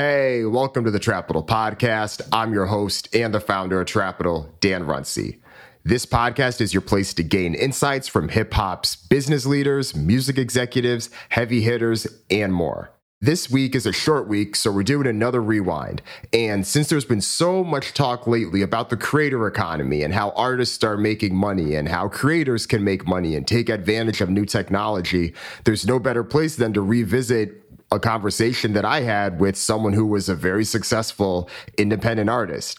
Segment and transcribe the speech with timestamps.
[0.00, 2.22] Hey, welcome to the Trapital Podcast.
[2.32, 5.40] I'm your host and the founder of Trapital, Dan Runcie.
[5.82, 11.10] This podcast is your place to gain insights from hip hop's business leaders, music executives,
[11.30, 12.92] heavy hitters, and more.
[13.20, 16.00] This week is a short week, so we're doing another rewind.
[16.32, 20.84] And since there's been so much talk lately about the creator economy and how artists
[20.84, 25.34] are making money and how creators can make money and take advantage of new technology,
[25.64, 30.06] there's no better place than to revisit a conversation that I had with someone who
[30.06, 32.78] was a very successful independent artist.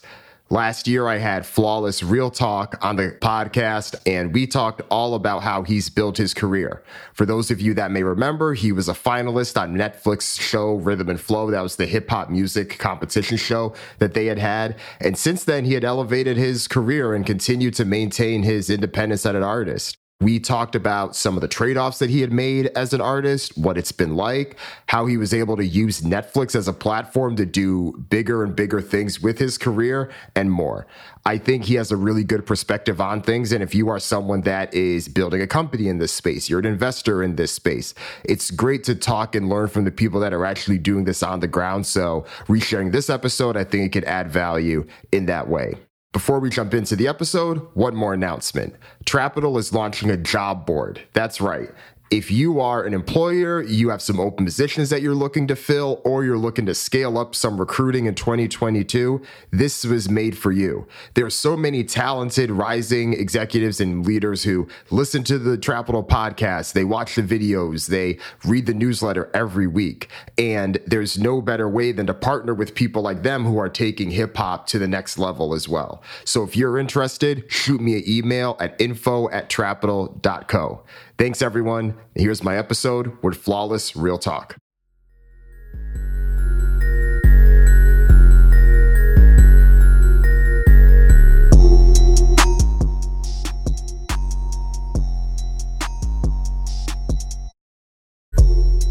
[0.52, 5.44] Last year, I had Flawless Real Talk on the podcast, and we talked all about
[5.44, 6.82] how he's built his career.
[7.13, 11.08] For those of you that may remember, he was a finalist on Netflix show Rhythm
[11.10, 11.52] and Flow.
[11.52, 14.77] That was the hip hop music competition show that they had had.
[14.99, 19.35] And since then, he had elevated his career and continued to maintain his independence as
[19.35, 19.98] an artist.
[20.22, 23.58] We talked about some of the trade offs that he had made as an artist,
[23.58, 27.46] what it's been like, how he was able to use Netflix as a platform to
[27.46, 30.88] do bigger and bigger things with his career, and more.
[31.26, 33.54] I think he has a really good perspective on things.
[33.54, 36.65] And if you are someone that is building a company in this space, you're an
[36.65, 37.93] investor in this space,
[38.26, 41.40] it's great to talk and learn from the people that are actually doing this on
[41.40, 41.88] the ground.
[41.88, 45.76] So, resharing this episode, I think it could add value in that way.
[46.12, 48.74] Before we jump into the episode, one more announcement.
[49.05, 51.04] Trapital is launching a job board.
[51.13, 51.70] That's right.
[52.12, 56.02] If you are an employer, you have some open positions that you're looking to fill,
[56.04, 59.21] or you're looking to scale up some recruiting in 2022,
[59.52, 60.87] this was made for you.
[61.13, 66.74] There are so many talented rising executives and leaders who listen to the Trapital podcast,
[66.74, 70.09] they watch the videos, they read the newsletter every week.
[70.35, 74.09] And there's no better way than to partner with people like them who are taking
[74.09, 76.02] hip hop to the next level as well.
[76.25, 80.84] So if you're interested, shoot me an email at info at trapital.co.
[81.19, 81.95] Thanks, everyone.
[82.16, 84.56] Here's my episode with Flawless Real Talk.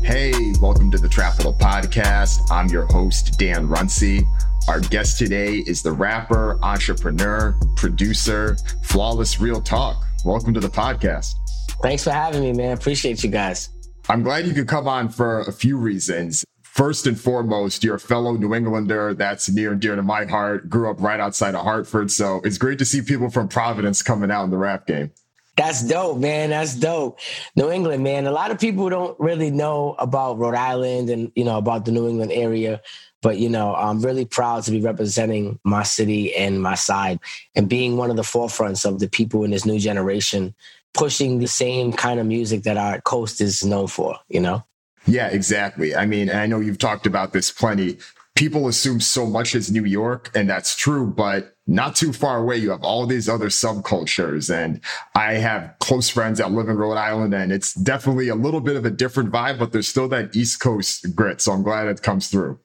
[0.02, 2.40] Hey, welcome to the Trapital Podcast.
[2.50, 4.22] I'm your host, Dan Runcie.
[4.68, 10.04] Our guest today is the rapper, entrepreneur, producer, Flawless Real Talk.
[10.26, 11.36] Welcome to the podcast.
[11.82, 12.72] Thanks for having me, man.
[12.72, 13.68] Appreciate you guys.
[14.08, 16.44] I'm glad you could come on for a few reasons.
[16.62, 20.70] First and foremost, you're a fellow New Englander that's near and dear to my heart.
[20.70, 22.10] Grew up right outside of Hartford.
[22.10, 25.10] So it's great to see people from Providence coming out in the rap game.
[25.56, 26.50] That's dope, man.
[26.50, 27.18] That's dope.
[27.56, 28.26] New England, man.
[28.26, 31.90] A lot of people don't really know about Rhode Island and, you know, about the
[31.90, 32.80] New England area.
[33.22, 37.18] But, you know, I'm really proud to be representing my city and my side
[37.56, 40.54] and being one of the forefronts of the people in this new generation
[40.94, 44.64] pushing the same kind of music that our coast is known for, you know?
[45.06, 45.94] Yeah, exactly.
[45.96, 47.98] I mean, I know you've talked about this plenty.
[48.34, 52.56] People assume so much is New York, and that's true, but not too far away,
[52.56, 54.54] you have all these other subcultures.
[54.54, 54.80] And
[55.14, 58.76] I have close friends that live in Rhode Island, and it's definitely a little bit
[58.76, 61.40] of a different vibe, but there's still that East Coast grit.
[61.40, 62.58] So I'm glad it comes through.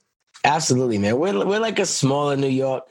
[0.46, 1.18] Absolutely, man.
[1.18, 2.84] We're we're like a smaller New York.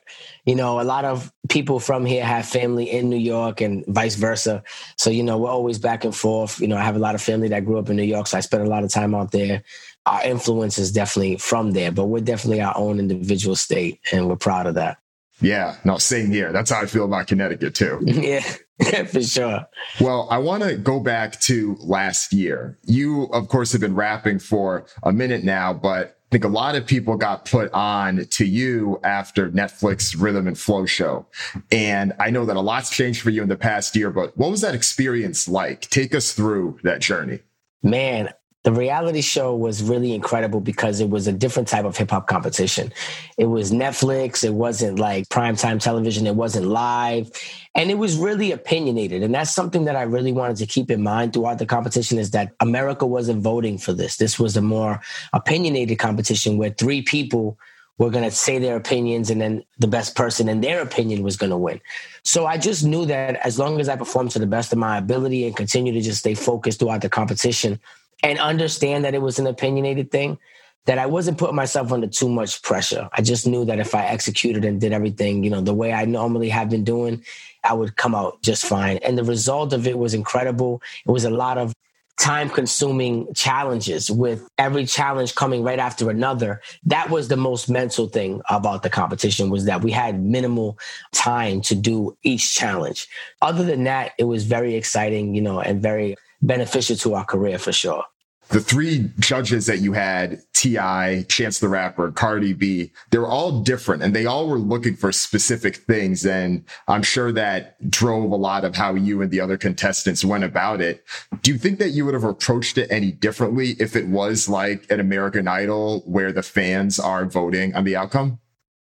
[0.47, 4.15] You know, a lot of people from here have family in New York and vice
[4.15, 4.65] versa.
[4.97, 6.61] So, you know, we're always back and forth.
[6.61, 8.39] You know, I have a lot of family that grew up in New York, so
[8.39, 9.62] I spent a lot of time out there.
[10.07, 14.37] Our influence is definitely from there, but we're definitely our own individual state, and we're
[14.37, 14.99] proud of that.
[15.43, 16.53] Yeah, no, same here.
[16.53, 18.01] That's how I feel about Connecticut too.
[18.05, 18.41] yeah,
[19.05, 19.67] for sure.
[20.01, 22.79] Well, I want to go back to last year.
[22.85, 26.76] You, of course, have been rapping for a minute now, but I think a lot
[26.76, 31.26] of people got put on to you after Netflix Rhythm and Flow show.
[31.70, 34.50] And I know that a lot's changed for you in the past year, but what
[34.50, 35.82] was that experience like?
[35.91, 37.41] Take us through that journey.
[37.82, 38.31] Man,
[38.65, 42.28] the reality show was really incredible because it was a different type of hip hop
[42.28, 42.93] competition.
[43.37, 47.31] It was Netflix, it wasn't like primetime television, it wasn't live,
[47.75, 49.23] and it was really opinionated.
[49.25, 52.31] And that's something that I really wanted to keep in mind throughout the competition is
[52.31, 54.17] that America wasn't voting for this.
[54.17, 55.00] This was a more
[55.33, 57.59] opinionated competition where three people
[57.99, 61.37] were going to say their opinions and then the best person in their opinion was
[61.37, 61.81] going to win.
[62.25, 64.99] So I just knew that as long as I performed to the best of my
[64.99, 67.79] ability and continue to just stay focused throughout the competition,
[68.23, 70.39] and understand that it was an opinionated thing,
[70.87, 73.09] that I wasn't putting myself under too much pressure.
[73.13, 76.05] I just knew that if I executed and did everything, you know, the way I
[76.05, 77.25] normally have been doing,
[77.65, 78.99] I would come out just fine.
[78.99, 80.83] And the result of it was incredible.
[81.07, 81.73] It was a lot of
[82.19, 88.07] time consuming challenges with every challenge coming right after another that was the most mental
[88.07, 90.79] thing about the competition was that we had minimal
[91.13, 93.09] time to do each challenge
[93.41, 97.59] other than that it was very exciting you know and very beneficial to our career
[97.59, 98.05] for sure
[98.53, 103.62] the three judges that you had T.I., Chance the Rapper, Cardi B, they were all
[103.62, 106.27] different and they all were looking for specific things.
[106.27, 110.44] And I'm sure that drove a lot of how you and the other contestants went
[110.44, 111.05] about it.
[111.41, 114.88] Do you think that you would have approached it any differently if it was like
[114.91, 118.38] an American Idol where the fans are voting on the outcome?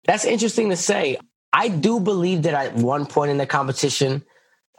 [0.05, 1.17] That's interesting to say.
[1.53, 4.23] I do believe that at one point in the competition,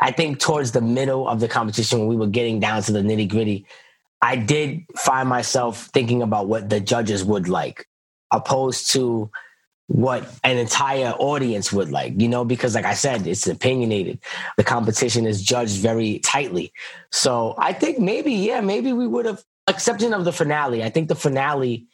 [0.00, 3.00] I think towards the middle of the competition, when we were getting down to the
[3.00, 3.66] nitty gritty,
[4.22, 7.86] I did find myself thinking about what the judges would like,
[8.30, 9.30] opposed to
[9.86, 14.20] what an entire audience would like, you know, because like I said, it's opinionated.
[14.56, 16.72] The competition is judged very tightly.
[17.10, 20.84] So I think maybe, yeah, maybe we would have, exception of the finale.
[20.84, 21.86] I think the finale,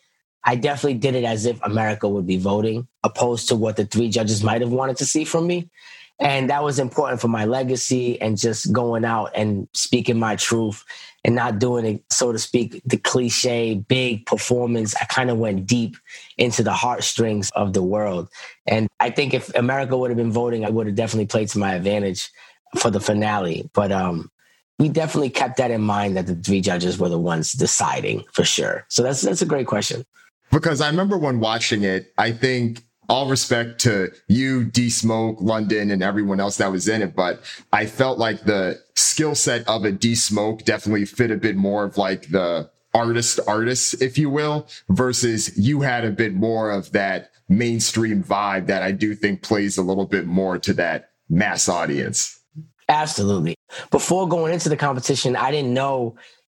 [0.45, 4.11] I definitely did it as if America would be voting, opposed to what the three
[4.11, 5.71] judges might have wanted to see from me.
[6.19, 10.83] And that was important for my legacy and just going out and speaking my truth
[11.25, 14.95] and not doing it, so to speak, the cliche big performance.
[15.01, 15.97] I kind of went deep
[16.39, 18.29] into the heartstrings of the world.
[18.67, 21.59] And I think if America would have been voting, I would have definitely played to
[21.59, 22.31] my advantage
[22.79, 23.69] for the finale.
[23.75, 24.31] But um,
[24.79, 28.45] we definitely kept that in mind that the three judges were the ones deciding for
[28.45, 28.87] sure.
[28.89, 30.05] So that's that's a great question.
[30.53, 35.93] Because I remember when watching it, I think all respect to you, D Smoke, Londynn,
[35.93, 37.41] and everyone else that was in it, but
[37.73, 41.85] I felt like the skill set of a D Smoke definitely fit a bit more
[41.85, 46.93] of like the artist artist, if you will, versus you had a bit more of
[46.93, 51.69] that mainstream vibe that I do think plays a little bit more to that mass
[51.69, 52.41] audience.
[52.89, 53.57] Absolutely.
[53.91, 56.17] Before going into the competition, I didn't know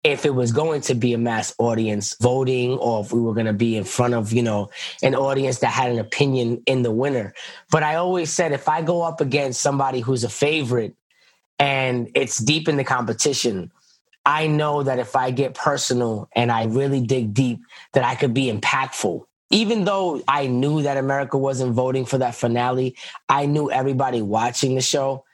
[0.08, 3.46] if it was going to be a mass audience voting or if we were going
[3.46, 4.70] to be in front of, you know,
[5.04, 7.34] an audience that had an opinion in the winner.
[7.72, 10.96] But I always said if I go up against somebody who's a favorite
[11.60, 13.70] and it's deep in the competition,
[14.26, 17.60] I know that if I get personal and I really dig deep,
[17.92, 19.26] that I could be impactful.
[19.50, 22.96] Even though I knew that America wasn't voting for that finale,
[23.28, 25.26] I knew everybody watching the show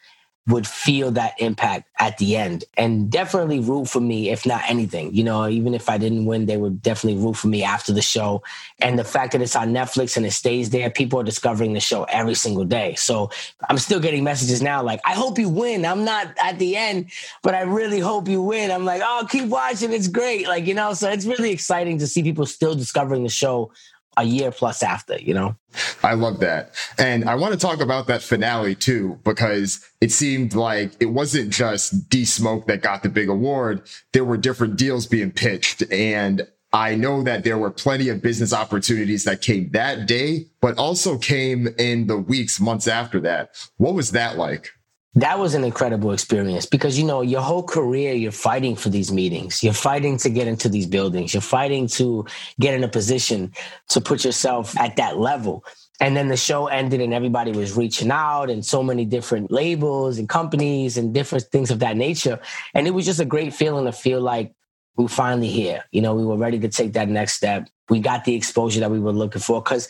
[0.47, 2.65] would feel that impact at the end.
[2.75, 5.13] And definitely root for me if not anything.
[5.13, 8.01] You know even if i didn't win they would definitely root for me after the
[8.01, 8.43] show.
[8.79, 11.79] And the fact that it's on netflix and it stays there people are discovering the
[11.79, 12.95] show every single day.
[12.95, 13.29] So
[13.69, 15.85] i'm still getting messages now like i hope you win.
[15.85, 17.11] I'm not at the end
[17.41, 18.69] but i really hope you win.
[18.69, 19.93] I'm like oh keep watching.
[19.93, 20.47] It's great.
[20.47, 23.71] Like you know so it's really exciting to see people still discovering the show
[24.17, 25.55] a year plus after, you know?
[26.03, 26.73] I love that.
[26.97, 31.51] And I want to talk about that finale too, because it seemed like it wasn't
[31.51, 33.81] just D Smoke that got the big award.
[34.11, 35.83] There were different deals being pitched.
[35.91, 40.77] And I know that there were plenty of business opportunities that came that day, but
[40.77, 43.55] also came in the weeks, months after that.
[43.77, 44.71] What was that like?
[45.15, 49.11] That was an incredible experience because you know your whole career you're fighting for these
[49.11, 49.63] meetings.
[49.63, 51.33] You're fighting to get into these buildings.
[51.33, 52.25] You're fighting to
[52.59, 53.53] get in a position
[53.89, 55.63] to put yourself at that level.
[55.99, 60.17] And then the show ended and everybody was reaching out and so many different labels
[60.17, 62.39] and companies and different things of that nature.
[62.73, 64.53] And it was just a great feeling to feel like
[64.97, 65.83] we are finally here.
[65.91, 67.69] You know we were ready to take that next step.
[67.89, 69.87] We got the exposure that we were looking for because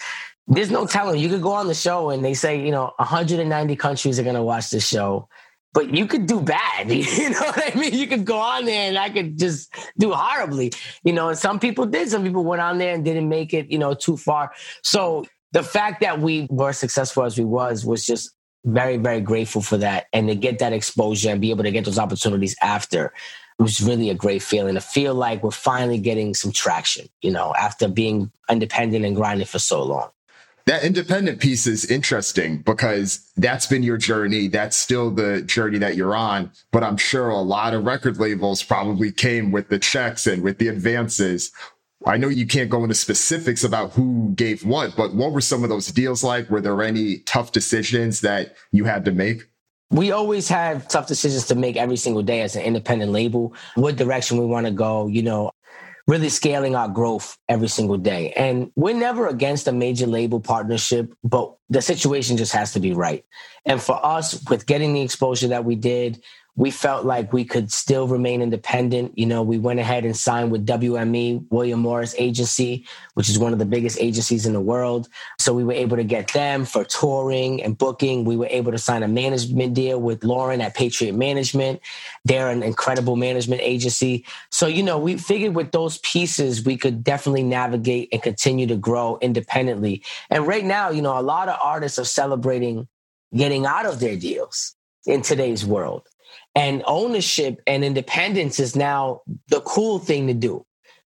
[0.47, 1.19] there's no telling.
[1.19, 4.35] You could go on the show and they say, you know, 190 countries are going
[4.35, 5.27] to watch this show,
[5.73, 6.89] but you could do bad.
[6.91, 7.93] You know what I mean?
[7.93, 10.71] You could go on there and I could just do horribly,
[11.03, 12.09] you know, and some people did.
[12.09, 14.51] Some people went on there and didn't make it, you know, too far.
[14.83, 18.31] So the fact that we were successful as we was was just
[18.65, 20.07] very, very grateful for that.
[20.13, 23.13] And to get that exposure and be able to get those opportunities after
[23.59, 27.31] it was really a great feeling to feel like we're finally getting some traction, you
[27.31, 30.09] know, after being independent and grinding for so long
[30.65, 34.47] that independent piece is interesting because that's been your journey.
[34.47, 36.51] That's still the journey that you're on.
[36.71, 40.59] But I'm sure a lot of record labels probably came with the checks and with
[40.59, 41.51] the advances.
[42.05, 45.63] I know you can't go into specifics about who gave what, but what were some
[45.63, 46.49] of those deals like?
[46.49, 49.49] Were there any tough decisions that you had to make?
[49.89, 53.95] We always have tough decisions to make every single day as an independent label, what
[53.95, 55.07] direction we want to go.
[55.07, 55.51] You know,
[56.07, 58.33] really scaling our growth every single day.
[58.33, 62.93] And we're never against a major label partnership, but the situation just has to be
[62.93, 63.23] right.
[63.65, 66.21] And for us, with getting the exposure that we did,
[66.55, 69.17] we felt like we could still remain independent.
[69.17, 73.53] You know, we went ahead and signed with WME, William Morris Agency, which is one
[73.53, 75.09] of the biggest agencies in the world.
[75.39, 78.23] So we were able to get them for touring and booking.
[78.23, 81.81] We were able to sign a management deal with Lauren at Patriot Management.
[82.23, 84.23] They're an incredible management agency.
[84.51, 88.75] So, you know, we figured with those pieces, we could definitely navigate and continue to
[88.75, 90.03] grow independently.
[90.29, 92.87] And right now, you know, a lot of artists are celebrating
[93.35, 94.75] getting out of their deals
[95.07, 96.07] in today's world
[96.55, 100.65] and ownership and independence is now the cool thing to do.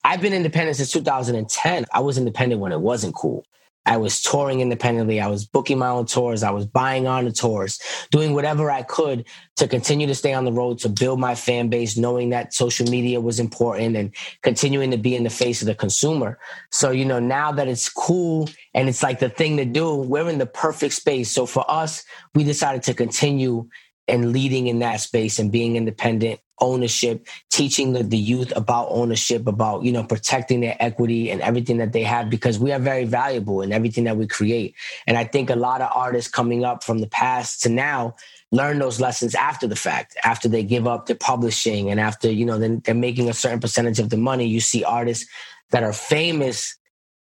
[0.04, 1.86] I've been independent since 2010.
[1.94, 3.46] I was independent when it wasn't cool.
[3.86, 5.20] I was touring independently.
[5.20, 6.44] I was booking my own tours.
[6.44, 7.80] I was buying on the tours,
[8.12, 11.70] doing whatever I could to continue to stay on the road, to build my fan
[11.70, 15.66] base, knowing that social media was important and continuing to be in the face of
[15.66, 16.38] the consumer.
[16.70, 20.30] So, you know, now that it's cool and it's like the thing to do, we're
[20.30, 21.32] in the perfect space.
[21.32, 22.04] So for us,
[22.36, 23.68] we decided to continue
[24.08, 29.48] and leading in that space and being independent ownership, teaching the, the youth about ownership,
[29.48, 33.04] about, you know, protecting their equity and everything that they have because we are very
[33.04, 34.76] valuable in everything that we create.
[35.08, 38.16] And I think a lot of artists coming up from the past to now
[38.52, 42.46] learn those lessons after the fact, after they give up their publishing and after, you
[42.46, 44.46] know, they're making a certain percentage of the money.
[44.46, 45.26] You see artists
[45.72, 46.76] that are famous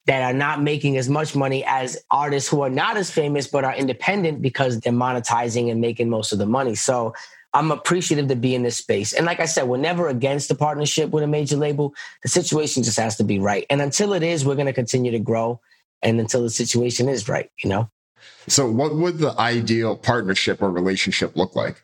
[0.09, 3.63] that are not making as much money as artists who are not as famous but
[3.63, 6.75] are independent because they're monetizing and making most of the money.
[6.75, 7.15] So
[7.53, 9.13] I'm appreciative to be in this space.
[9.13, 11.95] And like I said, we're never against a partnership with a major label.
[12.23, 13.67] The situation just has to be right.
[13.69, 15.61] And until it is, we're going to continue to grow.
[16.03, 17.91] And until the situation is right, you know?
[18.47, 21.83] So, what would the ideal partnership or relationship look like?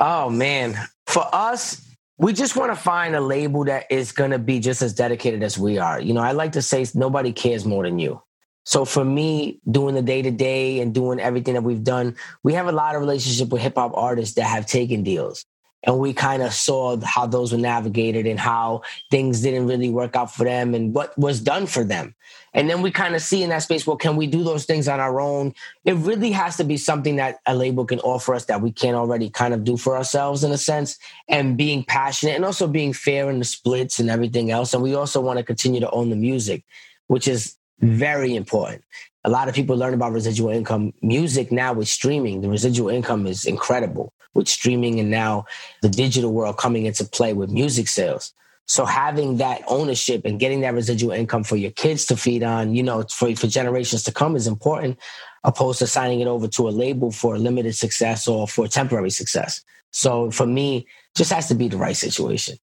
[0.00, 0.76] Oh, man.
[1.06, 1.85] For us,
[2.18, 5.42] we just want to find a label that is going to be just as dedicated
[5.42, 6.00] as we are.
[6.00, 8.22] You know, I like to say nobody cares more than you.
[8.64, 12.54] So for me, doing the day to day and doing everything that we've done, we
[12.54, 15.44] have a lot of relationship with hip hop artists that have taken deals.
[15.84, 20.16] And we kind of saw how those were navigated and how things didn't really work
[20.16, 22.16] out for them and what was done for them.
[22.56, 24.88] And then we kind of see in that space, well, can we do those things
[24.88, 25.54] on our own?
[25.84, 28.96] It really has to be something that a label can offer us that we can't
[28.96, 30.98] already kind of do for ourselves in a sense,
[31.28, 34.72] and being passionate and also being fair in the splits and everything else.
[34.72, 36.64] And we also want to continue to own the music,
[37.08, 38.82] which is very important.
[39.24, 42.40] A lot of people learn about residual income music now with streaming.
[42.40, 45.44] The residual income is incredible with streaming and now
[45.82, 48.32] the digital world coming into play with music sales.
[48.66, 52.74] So having that ownership and getting that residual income for your kids to feed on,
[52.74, 54.98] you know, for, for generations to come is important,
[55.44, 59.62] opposed to signing it over to a label for limited success or for temporary success.
[59.92, 62.56] So for me, just has to be the right situation.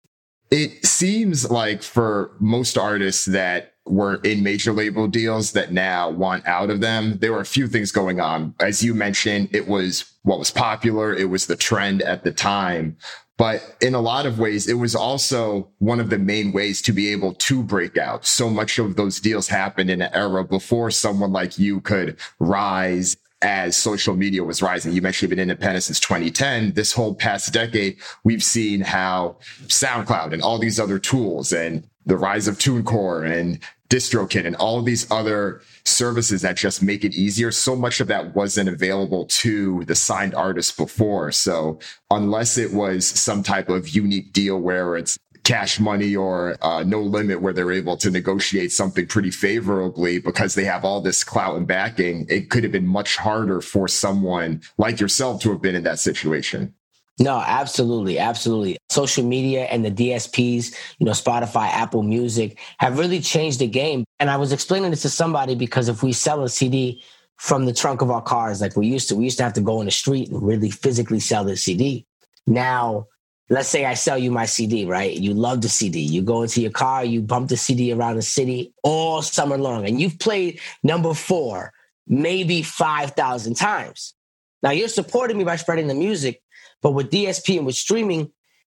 [0.50, 6.46] It seems like for most artists that were in major label deals that now want
[6.46, 7.18] out of them.
[7.18, 8.54] There were a few things going on.
[8.60, 11.14] As you mentioned, it was what was popular.
[11.14, 12.96] It was the trend at the time.
[13.38, 16.92] But in a lot of ways, it was also one of the main ways to
[16.92, 18.26] be able to break out.
[18.26, 23.16] So much of those deals happened in an era before someone like you could rise
[23.42, 24.92] as social media was rising.
[24.92, 26.74] You mentioned you've been independent since 2010.
[26.74, 32.16] This whole past decade, we've seen how SoundCloud and all these other tools and the
[32.16, 33.58] rise of TuneCore and
[33.92, 37.50] DistroKid and all of these other services that just make it easier.
[37.50, 41.30] So much of that wasn't available to the signed artists before.
[41.30, 41.78] So
[42.10, 47.02] unless it was some type of unique deal where it's cash money or uh, no
[47.02, 51.56] limit where they're able to negotiate something pretty favorably because they have all this clout
[51.56, 55.74] and backing, it could have been much harder for someone like yourself to have been
[55.74, 56.74] in that situation.
[57.18, 58.18] No, absolutely.
[58.18, 58.78] Absolutely.
[58.90, 64.04] Social media and the DSPs, you know, Spotify, Apple Music have really changed the game.
[64.18, 67.02] And I was explaining this to somebody because if we sell a CD
[67.36, 69.60] from the trunk of our cars, like we used to, we used to have to
[69.60, 72.06] go in the street and really physically sell the CD.
[72.46, 73.08] Now,
[73.50, 75.14] let's say I sell you my CD, right?
[75.14, 76.00] You love the CD.
[76.00, 79.86] You go into your car, you bump the CD around the city all summer long,
[79.86, 81.72] and you've played number four
[82.06, 84.14] maybe 5,000 times.
[84.62, 86.42] Now you're supporting me by spreading the music,
[86.82, 88.32] but with DSP and with streaming,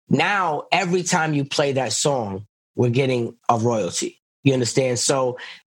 [0.08, 4.20] now every time you play that song, we're getting a royalty.
[4.42, 4.98] You understand?
[4.98, 5.38] So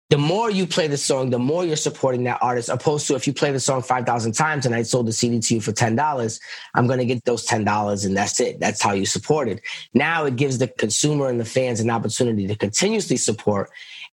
[0.09, 3.27] the more you play the song, the more you're supporting that artist, opposed to if
[3.27, 6.39] you play the song 5,000 times and I sold the CD to you for $10,
[6.73, 8.59] I'm going to get those $10 and that's it.
[8.59, 9.61] That's how you support it.
[9.93, 13.69] Now it gives the consumer and the fans an opportunity to continuously support.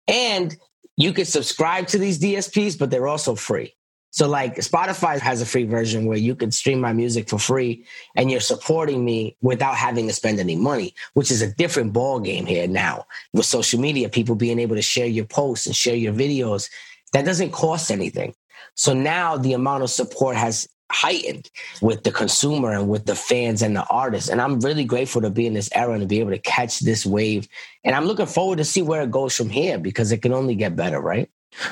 [0.07, 0.55] And
[0.97, 3.76] you can subscribe to these DSPs, but they're also free.
[4.17, 7.85] So like Spotify has a free version where you can stream my music for free
[8.15, 12.19] and you're supporting me without having to spend any money, which is a different ball
[12.19, 15.95] game here now with social media, people being able to share your posts and share
[15.95, 16.67] your videos.
[17.13, 18.33] That doesn't cost anything.
[18.73, 21.51] So now the amount of support has heightened
[21.83, 24.31] with the consumer and with the fans and the artists.
[24.31, 26.79] And I'm really grateful to be in this era and to be able to catch
[26.79, 27.47] this wave.
[27.83, 30.55] And I'm looking forward to see where it goes from here because it can only
[30.55, 31.29] get better, right?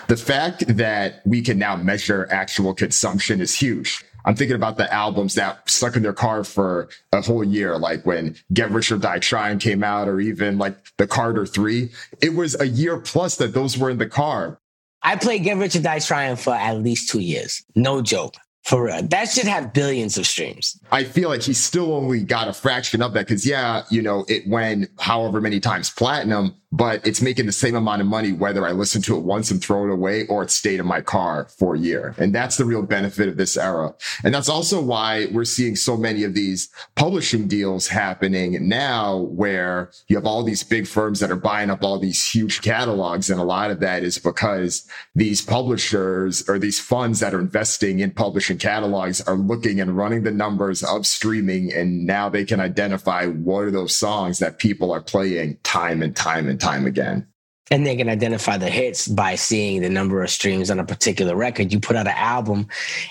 [0.07, 4.03] The fact that we can now measure actual consumption is huge.
[4.25, 8.05] I'm thinking about the albums that stuck in their car for a whole year, like
[8.05, 11.89] when Get Rich or Die Trying came out, or even like the Carter 3.
[12.21, 14.59] It was a year plus that those were in the car.
[15.03, 17.63] I played Get Rich or Die Trying for at least two years.
[17.75, 18.35] No joke.
[18.63, 19.03] For real.
[19.03, 20.79] That should have billions of streams.
[20.91, 24.25] I feel like he still only got a fraction of that because, yeah, you know,
[24.27, 28.67] it went however many times platinum, but it's making the same amount of money whether
[28.67, 31.48] I listen to it once and throw it away or it stayed in my car
[31.58, 32.13] for a year.
[32.17, 33.94] And that's the real benefit of this era.
[34.25, 39.89] And that's also why we're seeing so many of these publishing deals happening now where
[40.10, 43.29] you have all these big firms that are buying up all these huge catalogs.
[43.29, 48.00] And a lot of that is because these publishers or these funds that are investing
[48.00, 51.72] in publishing catalogs are looking and running the numbers of streaming.
[51.72, 56.13] And now they can identify what are those songs that people are playing time and
[56.13, 57.27] time and time again.
[57.72, 61.36] And they can identify the hits by seeing the number of streams on a particular
[61.36, 61.74] record.
[61.74, 62.67] You put out an album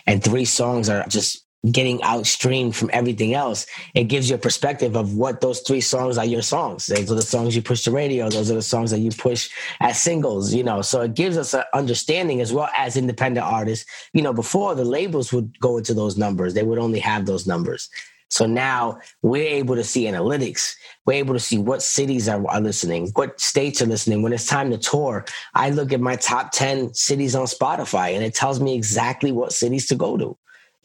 [0.06, 4.96] and three songs are just getting outstreamed from everything else, it gives you a perspective
[4.96, 6.86] of what those three songs are your songs.
[6.86, 8.28] Those are the songs you push to radio.
[8.28, 10.82] Those are the songs that you push as singles, you know.
[10.82, 13.86] So it gives us an understanding as well as independent artists.
[14.12, 17.46] You know, before the labels would go into those numbers, they would only have those
[17.46, 17.88] numbers.
[18.28, 20.74] So now we're able to see analytics.
[21.06, 24.22] We're able to see what cities are, are, listening, what states are listening.
[24.22, 28.24] When it's time to tour, I look at my top 10 cities on Spotify and
[28.24, 30.36] it tells me exactly what cities to go to.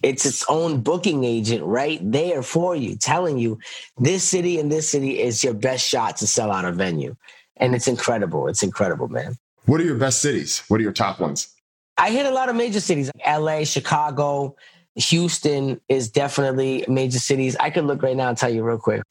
[0.02, 3.60] It's its own booking agent right there for you, telling you
[3.98, 7.16] this city and this city is your best shot to sell out a venue.
[7.58, 8.48] And it's incredible.
[8.48, 9.36] It's incredible, man.
[9.66, 10.64] What are your best cities?
[10.70, 11.54] What are your top ones?
[11.98, 14.56] I hit a lot of major cities LA, Chicago,
[14.96, 17.56] Houston is definitely major cities.
[17.60, 19.04] I could look right now and tell you real quick.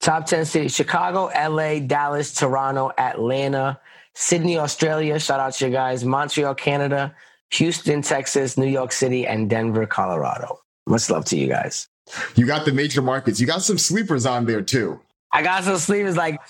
[0.00, 3.80] Top 10 cities Chicago, LA, Dallas, Toronto, Atlanta,
[4.14, 5.18] Sydney, Australia.
[5.18, 6.04] Shout out to you guys.
[6.04, 7.14] Montreal, Canada,
[7.52, 10.60] Houston, Texas, New York City, and Denver, Colorado.
[10.86, 11.88] Much love to you guys.
[12.34, 13.40] You got the major markets.
[13.40, 15.00] You got some sleepers on there too.
[15.32, 16.40] I got some sleepers like,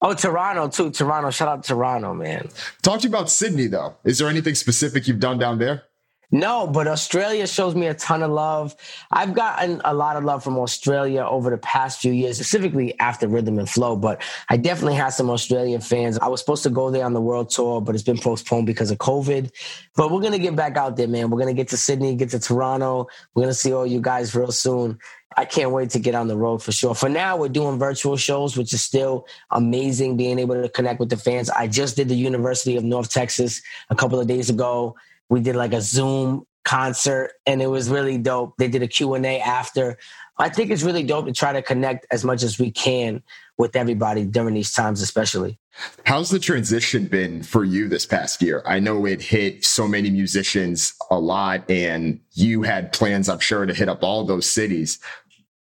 [0.00, 0.90] oh, Toronto too.
[0.90, 1.30] Toronto.
[1.30, 2.48] Shout out to Toronto, man.
[2.82, 3.96] Talk to you about Sydney though.
[4.04, 5.84] Is there anything specific you've done down there?
[6.34, 8.74] No, but Australia shows me a ton of love.
[9.10, 13.28] I've gotten a lot of love from Australia over the past few years, specifically after
[13.28, 13.96] Rhythm and Flow.
[13.96, 16.18] But I definitely had some Australian fans.
[16.18, 18.90] I was supposed to go there on the world tour, but it's been postponed because
[18.90, 19.50] of COVID.
[19.94, 21.28] But we're going to get back out there, man.
[21.28, 23.08] We're going to get to Sydney, get to Toronto.
[23.34, 24.98] We're going to see all you guys real soon.
[25.36, 26.94] I can't wait to get on the road for sure.
[26.94, 31.10] For now, we're doing virtual shows, which is still amazing being able to connect with
[31.10, 31.50] the fans.
[31.50, 34.96] I just did the University of North Texas a couple of days ago
[35.32, 38.54] we did like a Zoom concert and it was really dope.
[38.58, 39.96] They did a Q&A after.
[40.36, 43.22] I think it's really dope to try to connect as much as we can
[43.56, 45.58] with everybody during these times especially.
[46.04, 48.62] How's the transition been for you this past year?
[48.66, 53.64] I know it hit so many musicians a lot and you had plans I'm sure
[53.64, 54.98] to hit up all those cities.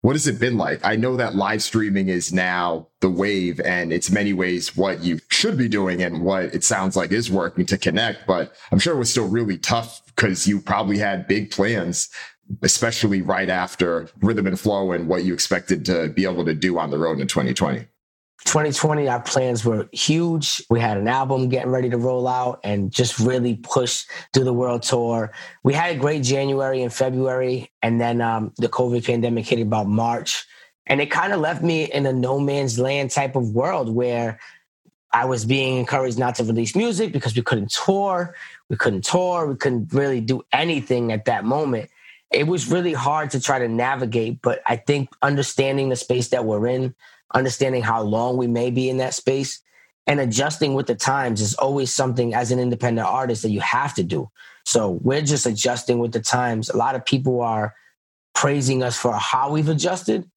[0.01, 0.81] What has it been like?
[0.83, 5.21] I know that live streaming is now the wave and it's many ways what you
[5.41, 8.93] should be doing and what it sounds like is working to connect, but I'm sure
[8.93, 12.09] it was still really tough because you probably had big plans,
[12.61, 16.77] especially right after rhythm and flow and what you expected to be able to do
[16.77, 17.87] on the road in 2020.
[18.45, 20.63] 2020, our plans were huge.
[20.69, 24.53] We had an album getting ready to roll out and just really push through the
[24.53, 25.31] world tour.
[25.63, 29.87] We had a great January and February, and then um, the COVID pandemic hit about
[29.87, 30.45] March.
[30.85, 34.39] And it kind of left me in a no man's land type of world where
[35.13, 38.35] I was being encouraged not to release music because we couldn't tour.
[38.69, 39.47] We couldn't tour.
[39.47, 41.89] We couldn't really do anything at that moment.
[42.31, 46.45] It was really hard to try to navigate, but I think understanding the space that
[46.45, 46.95] we're in,
[47.33, 49.61] understanding how long we may be in that space
[50.07, 53.93] and adjusting with the times is always something as an independent artist that you have
[53.95, 54.29] to do.
[54.65, 56.69] So we're just adjusting with the times.
[56.69, 57.75] A lot of people are
[58.33, 60.29] praising us for how we've adjusted,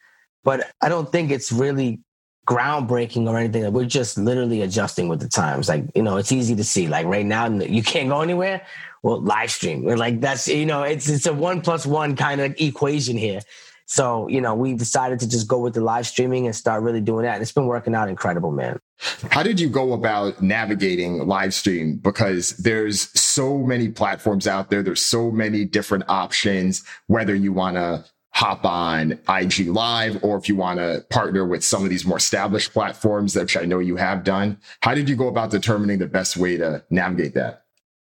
[0.43, 2.01] but I don't think it's really
[2.47, 3.71] groundbreaking or anything.
[3.73, 5.69] We're just literally adjusting with the times.
[5.69, 6.89] Like, you know, it's easy to see.
[6.89, 8.63] Like right now, you can't go anywhere.
[9.03, 9.85] Well, live stream.
[9.85, 13.41] We're like, that's, you know, it's it's a one plus one kind of equation here.
[13.87, 17.03] So, you know, we decided to just go with the live streaming and start really
[17.03, 17.35] doing that.
[17.35, 18.81] And it's been working out incredible, man.
[19.31, 21.97] How did you go about navigating live stream?
[21.97, 24.83] Because there's so many platforms out there.
[24.83, 30.49] There's so many different options, whether you want to hop on IG live or if
[30.49, 33.95] you want to partner with some of these more established platforms, which I know you
[33.97, 34.59] have done.
[34.81, 37.65] How did you go about determining the best way to navigate that?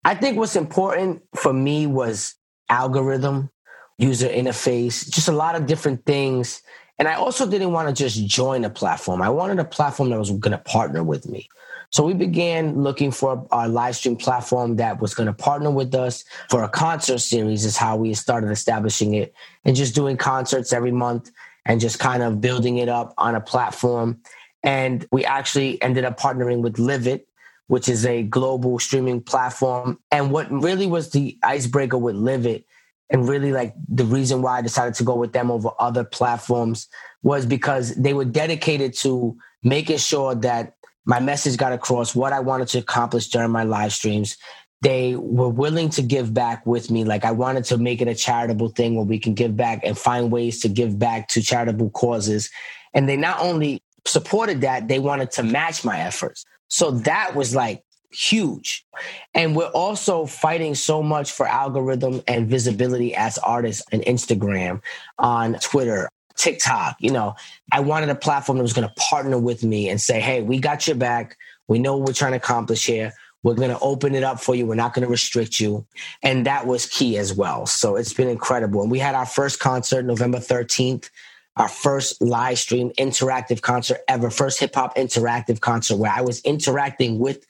[0.06, 2.36] I think what's important for me was
[2.70, 3.50] algorithm
[3.98, 6.62] user interface, just a lot of different things.
[7.00, 9.22] And I also didn't want to just join a platform.
[9.22, 11.50] I wanted a platform that was going to partner with me.
[11.94, 15.94] So we began looking for our live stream platform that was going to partner with
[15.94, 19.32] us for a concert series is how we started establishing it
[19.64, 21.30] and just doing concerts every month
[21.68, 24.20] and just kind of building it up on a platform.
[24.64, 27.26] And we actually ended up partnering with Livit,
[27.68, 30.00] which is a global streaming platform.
[30.10, 32.64] And what really was the icebreaker with Livit
[33.12, 36.88] and really like the reason why I decided to go with them over other platforms
[37.22, 40.74] was because they were dedicated to making sure that
[41.06, 44.38] my message got across what I wanted to accomplish during my live streams.
[44.82, 47.04] They were willing to give back with me.
[47.04, 49.98] Like I wanted to make it a charitable thing where we can give back and
[49.98, 52.50] find ways to give back to charitable causes.
[52.94, 56.46] And they not only supported that, they wanted to match my efforts.
[56.68, 58.86] So that was like huge.
[59.34, 64.82] And we're also fighting so much for algorithm and visibility as artists on Instagram,
[65.18, 66.96] on Twitter, TikTok.
[67.00, 67.36] You know,
[67.72, 70.60] I wanted a platform that was going to partner with me and say, hey, we
[70.60, 71.38] got your back.
[71.68, 73.14] We know what we're trying to accomplish here.
[73.44, 74.66] We're going to open it up for you.
[74.66, 75.86] We're not going to restrict you.
[76.22, 77.66] And that was key as well.
[77.66, 78.82] So it's been incredible.
[78.82, 81.10] And we had our first concert November 13th,
[81.58, 86.40] our first live stream interactive concert ever, first hip hop interactive concert where I was
[86.42, 87.46] interacting with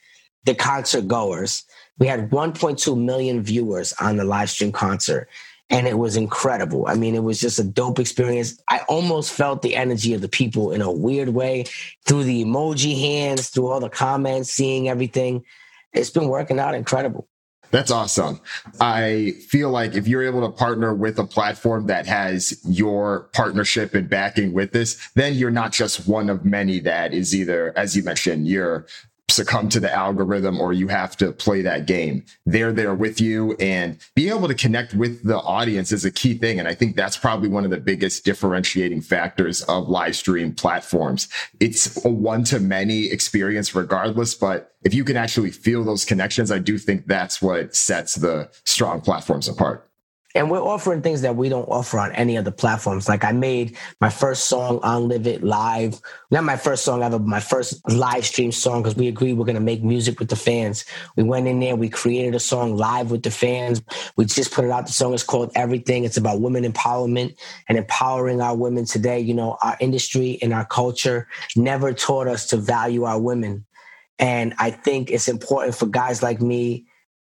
[0.45, 1.63] the concert goers.
[1.99, 5.29] We had 1.2 million viewers on the live stream concert
[5.69, 6.85] and it was incredible.
[6.87, 8.61] I mean, it was just a dope experience.
[8.69, 11.65] I almost felt the energy of the people in a weird way
[12.05, 15.43] through the emoji hands, through all the comments, seeing everything.
[15.93, 17.27] It's been working out incredible.
[17.71, 18.39] That's awesome.
[18.79, 23.95] I feel like if you're able to partner with a platform that has your partnership
[23.95, 27.97] and backing with this, then you're not just one of many that is either, as
[27.97, 28.85] you mentioned, you're
[29.29, 32.23] succumb to the algorithm or you have to play that game.
[32.45, 36.35] They're there with you and being able to connect with the audience is a key
[36.35, 36.59] thing.
[36.59, 41.27] And I think that's probably one of the biggest differentiating factors of live stream platforms.
[41.59, 46.51] It's a one to many experience regardless, but if you can actually feel those connections,
[46.51, 49.89] I do think that's what sets the strong platforms apart
[50.35, 53.07] and we're offering things that we don't offer on any other platforms.
[53.07, 57.19] Like I made my first song on Live It live, not my first song ever,
[57.19, 60.29] but my first live stream song because we agreed we're going to make music with
[60.29, 60.85] the fans.
[61.15, 63.81] We went in there, we created a song live with the fans.
[64.15, 64.87] We just put it out.
[64.87, 66.03] The song is called Everything.
[66.03, 67.35] It's about women empowerment
[67.69, 69.19] and empowering our women today.
[69.19, 73.65] You know, our industry and our culture never taught us to value our women.
[74.17, 76.87] And I think it's important for guys like me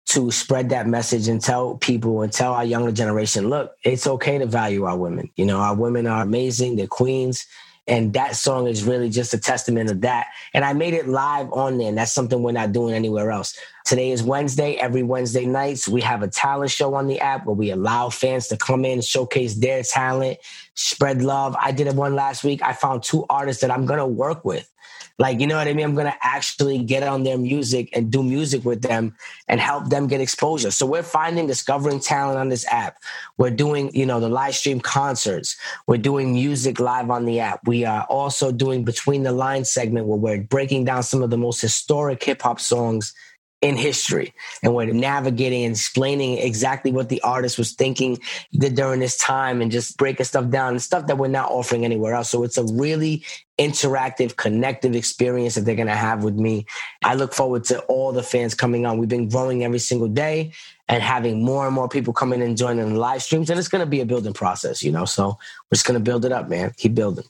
[0.07, 4.37] to spread that message and tell people and tell our younger generation, look, it's okay
[4.37, 5.29] to value our women.
[5.35, 7.45] You know, our women are amazing, they're queens.
[7.89, 10.27] And that song is really just a testament of that.
[10.53, 13.57] And I made it live on there, and that's something we're not doing anywhere else.
[13.85, 14.73] Today is Wednesday.
[14.73, 18.47] Every Wednesday nights, we have a talent show on the app where we allow fans
[18.49, 20.39] to come in, showcase their talent,
[20.73, 21.55] spread love.
[21.61, 22.61] I did it one last week.
[22.61, 24.69] I found two artists that I'm going to work with
[25.19, 25.85] like, you know what I mean?
[25.85, 29.15] I'm going to actually get on their music and do music with them
[29.47, 30.69] and help them get exposure.
[30.69, 32.97] So we're finding, discovering talent on this app.
[33.37, 35.57] We're doing, you know, the live stream concerts.
[35.87, 37.65] We're doing music live on the app.
[37.67, 41.37] We are also doing Between the Lines segment where we're breaking down some of the
[41.37, 43.13] most historic hip hop songs
[43.61, 48.19] in history and we're navigating and explaining exactly what the artist was thinking
[48.51, 52.13] during this time and just breaking stuff down and stuff that we're not offering anywhere
[52.13, 52.29] else.
[52.29, 53.23] So it's a really
[53.57, 56.67] interactive, connective experience that they're going to have with me.
[57.03, 58.99] I look forward to all the fans coming on.
[58.99, 60.53] We've been growing every single day
[60.87, 63.49] and having more and more people coming in and joining the live streams.
[63.49, 65.05] And it's going to be a building process, you know?
[65.05, 66.73] So we're just going to build it up, man.
[66.77, 67.25] Keep building.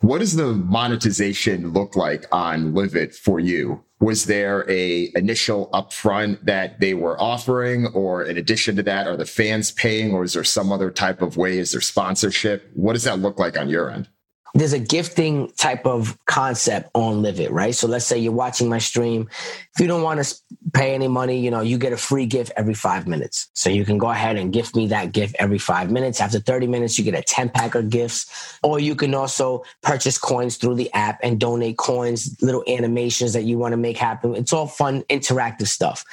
[0.00, 3.84] What does the monetization look like on Live It for you?
[4.00, 9.16] Was there a initial upfront that they were offering, or in addition to that, are
[9.16, 11.58] the fans paying, or is there some other type of way?
[11.58, 12.70] Is there sponsorship?
[12.74, 14.08] What does that look like on your end?
[14.54, 17.74] There's a gifting type of concept on Live It, right?
[17.74, 19.28] So let's say you're watching my stream.
[19.74, 20.34] If you don't want to
[20.72, 23.48] pay any money, you know, you get a free gift every five minutes.
[23.52, 26.20] So you can go ahead and gift me that gift every five minutes.
[26.20, 28.58] After 30 minutes, you get a 10 pack of gifts.
[28.62, 33.42] Or you can also purchase coins through the app and donate coins, little animations that
[33.42, 34.34] you want to make happen.
[34.34, 36.04] It's all fun, interactive stuff.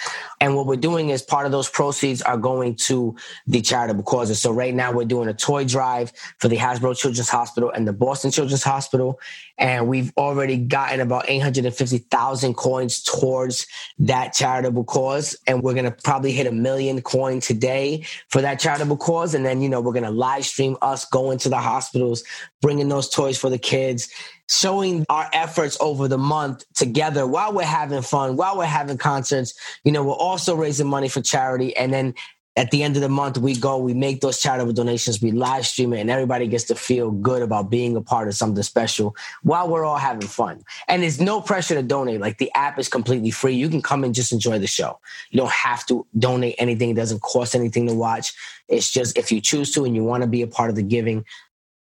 [0.41, 3.15] And what we're doing is part of those proceeds are going to
[3.47, 4.41] the charitable causes.
[4.41, 7.93] So right now we're doing a toy drive for the Hasbro Children's Hospital and the
[8.25, 9.19] Boston Children's Hospital.
[9.57, 13.67] And we've already gotten about 850,000 coins towards
[13.99, 15.37] that charitable cause.
[15.47, 19.33] And we're going to probably hit a million coin today for that charitable cause.
[19.35, 22.23] And then, you know, we're going to live stream us going to the hospitals,
[22.61, 24.09] bringing those toys for the kids,
[24.49, 29.53] showing our efforts over the month together while we're having fun, while we're having concerts.
[29.83, 31.75] You know, we're also raising money for charity.
[31.77, 32.15] And then
[32.57, 35.65] at the end of the month, we go, we make those charitable donations, we live
[35.65, 39.15] stream it, and everybody gets to feel good about being a part of something special
[39.43, 40.63] while we're all having fun.
[40.87, 42.21] And there's no pressure to donate.
[42.21, 43.55] Like the app is completely free.
[43.55, 44.99] You can come and just enjoy the show.
[45.31, 46.91] You don't have to donate anything.
[46.91, 48.33] It doesn't cost anything to watch.
[48.69, 50.83] It's just if you choose to and you want to be a part of the
[50.83, 51.25] giving,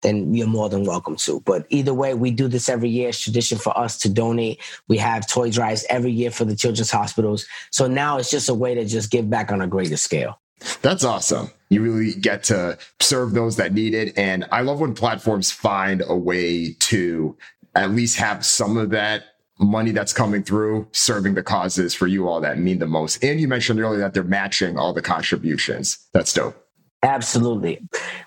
[0.03, 1.41] then you're more than welcome to.
[1.41, 3.11] But either way, we do this every year.
[3.11, 4.61] It's tradition for us to donate.
[4.89, 7.47] We have toy drives every year for the children's hospitals.
[7.71, 10.41] So now it's just a way to just give back on a greater scale.
[10.83, 11.51] That's awesome.
[11.69, 14.17] You really get to serve those that need it.
[14.17, 17.37] And I love when platforms find a way to
[17.75, 19.25] at least have some of that
[19.59, 23.23] money that's coming through serving the causes for you all that mean the most.
[23.23, 25.99] And you mentioned earlier that they're matching all the contributions.
[26.13, 26.61] That's dope.
[27.03, 27.81] Absolutely.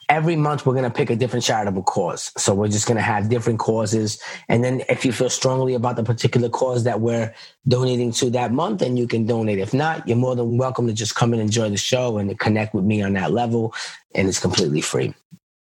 [0.09, 2.31] Every month, we're going to pick a different charitable cause.
[2.37, 4.21] So we're just going to have different causes.
[4.47, 7.33] And then if you feel strongly about the particular cause that we're
[7.67, 9.59] donating to that month, then you can donate.
[9.59, 12.73] If not, you're more than welcome to just come and enjoy the show and connect
[12.73, 13.73] with me on that level.
[14.15, 15.13] And it's completely free.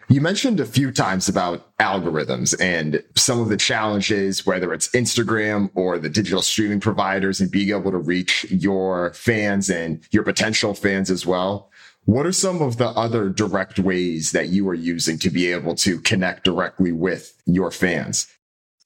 [0.09, 5.71] You mentioned a few times about algorithms and some of the challenges, whether it's Instagram
[5.75, 10.75] or the digital streaming providers and being able to reach your fans and your potential
[10.75, 11.73] fans as well.
[12.07, 15.75] What are some of the other direct ways that you are using to be able
[15.77, 18.29] to connect directly with your fans?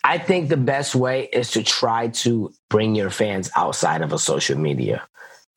[0.03, 4.19] I think the best way is to try to bring your fans outside of a
[4.19, 5.07] social media,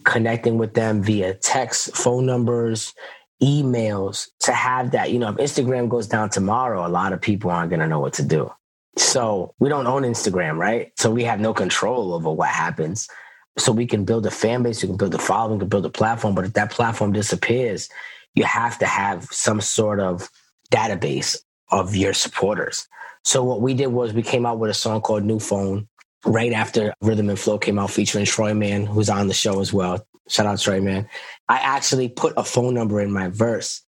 [0.03, 2.93] connecting with them via text, phone numbers,
[3.41, 5.11] emails to have that.
[5.11, 8.01] You know, if Instagram goes down tomorrow, a lot of people aren't going to know
[8.01, 8.51] what to do.
[8.97, 10.91] So we don't own Instagram, right?
[10.97, 13.07] So we have no control over what happens.
[13.57, 15.85] So we can build a fan base, we can build a following, we can build
[15.85, 16.35] a platform.
[16.35, 17.89] But if that platform disappears,
[18.33, 20.29] you have to have some sort of
[20.71, 21.37] database
[21.69, 22.87] of your supporters.
[23.23, 25.87] So what we did was we came out with a song called New Phone
[26.25, 29.71] right after Rhythm and Flow came out featuring Troy Man, who's on the show as
[29.71, 30.05] well.
[30.27, 31.07] Shout out Troy Man.
[31.49, 33.81] I actually put a phone number in my verse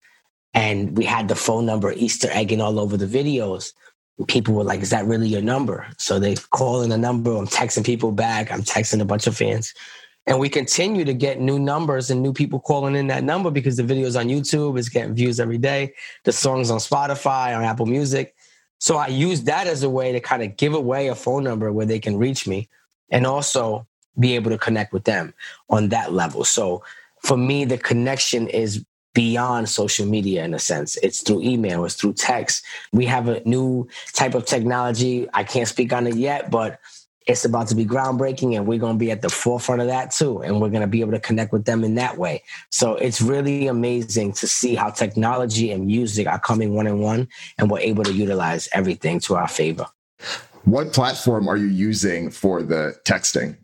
[0.54, 3.74] and we had the phone number Easter egging all over the videos.
[4.28, 5.88] People were like, Is that really your number?
[5.98, 7.36] So they call in the number.
[7.36, 8.52] I'm texting people back.
[8.52, 9.74] I'm texting a bunch of fans.
[10.28, 13.78] And we continue to get new numbers and new people calling in that number because
[13.78, 15.94] the video's on YouTube, it's getting views every day.
[16.24, 18.36] The song's on Spotify, on Apple Music.
[18.80, 21.72] So I use that as a way to kind of give away a phone number
[21.72, 22.70] where they can reach me
[23.12, 23.86] and also
[24.18, 25.34] be able to connect with them
[25.70, 26.44] on that level.
[26.44, 26.84] So
[27.22, 28.84] for me, the connection is
[29.16, 30.98] beyond social media in a sense.
[30.98, 32.64] It's through email, it's through text.
[32.92, 35.28] We have a new type of technology.
[35.34, 36.80] I can't speak on it yet, but
[37.26, 40.12] it's about to be groundbreaking and we're going to be at the forefront of that
[40.12, 40.44] too.
[40.44, 42.44] And we're going to be able to connect with them in that way.
[42.70, 47.28] So it's really amazing to see how technology and music are coming one in one
[47.58, 49.88] and we're able to utilize everything to our favor.
[50.66, 53.58] What platform are you using for the texting?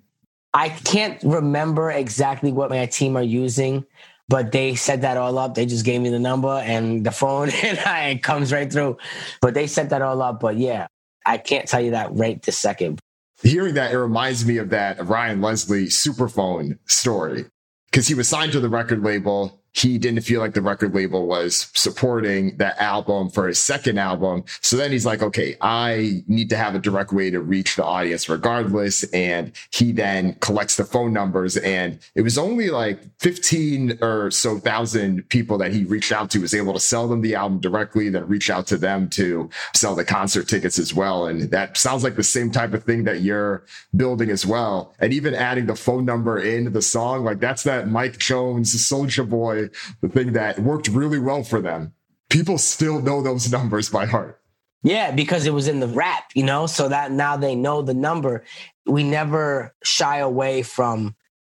[0.53, 3.85] I can't remember exactly what my team are using,
[4.27, 5.55] but they set that all up.
[5.55, 8.97] They just gave me the number and the phone, and I, it comes right through.
[9.41, 10.39] But they set that all up.
[10.39, 10.87] But yeah,
[11.25, 12.99] I can't tell you that right this second.
[13.43, 17.45] Hearing that, it reminds me of that Ryan Leslie superphone story
[17.89, 21.27] because he was signed to the record label he didn't feel like the record label
[21.27, 24.43] was supporting that album for his second album.
[24.61, 27.85] So then he's like, okay, I need to have a direct way to reach the
[27.85, 29.03] audience regardless.
[29.11, 34.59] And he then collects the phone numbers and it was only like 15 or so
[34.59, 38.09] thousand people that he reached out to was able to sell them the album directly,
[38.09, 41.27] then reach out to them to sell the concert tickets as well.
[41.27, 43.63] And that sounds like the same type of thing that you're
[43.95, 44.93] building as well.
[44.99, 49.23] And even adding the phone number into the song, like that's that Mike Jones, Soldier
[49.23, 49.60] Boy
[50.01, 51.93] the thing that worked really well for them.
[52.29, 54.39] People still know those numbers by heart.
[54.83, 57.93] Yeah, because it was in the rap, you know, so that now they know the
[57.93, 58.43] number.
[58.85, 61.15] We never shy away from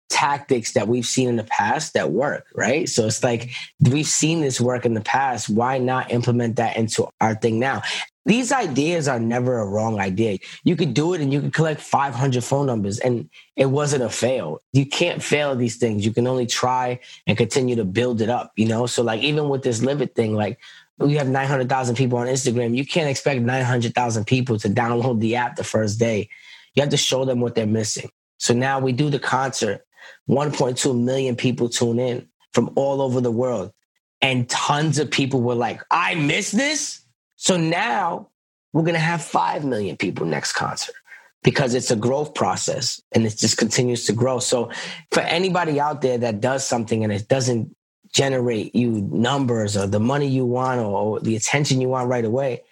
[0.10, 2.88] tactics that we've seen in the past that work, right?
[2.90, 5.50] So it's like we've seen this work in the past.
[5.50, 7.82] Why not implement that into our thing now?
[8.26, 10.40] These ideas are never a wrong idea.
[10.64, 14.10] You could do it and you could collect 500 phone numbers and it wasn't a
[14.10, 14.62] fail.
[14.72, 16.06] You can't fail these things.
[16.06, 18.86] You can only try and continue to build it up, you know?
[18.86, 20.58] So like even with this Live thing, like
[20.98, 22.76] we have 900,000 people on Instagram.
[22.78, 26.30] You can't expect 900,000 people to download the app the first day.
[26.76, 28.10] You have to show them what they're missing.
[28.38, 29.86] So now we do the concert.
[30.30, 33.74] 1.2 million people tune in from all over the world.
[34.22, 37.03] And tons of people were like, I missed this.
[37.44, 38.30] So now
[38.72, 40.96] we're going to have 5 million people next concert
[41.44, 44.40] because it's a growth process and it just continues to grow.
[44.40, 44.72] So
[45.12, 47.76] for anybody out there that does something and it doesn't
[48.14, 52.64] generate you numbers or the money you want or, the attention you want right away,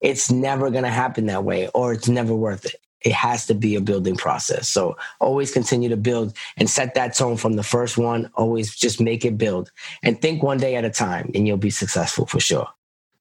[0.00, 2.76] it's never going to happen that way or it's never worth it.
[3.00, 4.68] It has to be a building process.
[4.68, 8.30] So always continue to build and set that tone from the first one.
[8.34, 9.72] Always just make it build
[10.04, 12.68] and think one day at a time and you'll be successful for sure.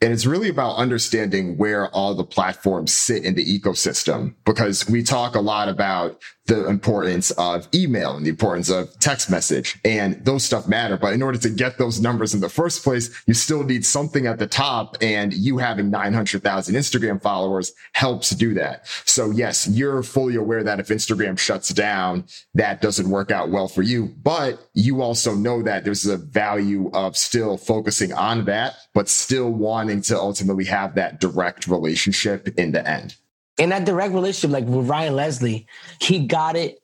[0.02, 5.04] And it's really about understanding where all the platforms sit in the ecosystem because we
[5.04, 10.26] talk a lot about the importance of email and the importance of text message and
[10.26, 10.98] those stuff matter.
[10.98, 14.26] But in order to get those numbers in the first place, you still need something
[14.26, 18.88] at the top and you having 900,000 Instagram followers helps do that.
[19.06, 23.68] So yes, you're fully aware that if Instagram shuts down, that doesn't work out well
[23.68, 28.74] for you, but you also know that there's a value of still focusing on that,
[28.96, 33.16] but still wanting to ultimately have that direct relationship in the end.
[33.60, 35.68] In that direct relationship, like with Ryan Leslie,
[36.02, 36.82] he got it.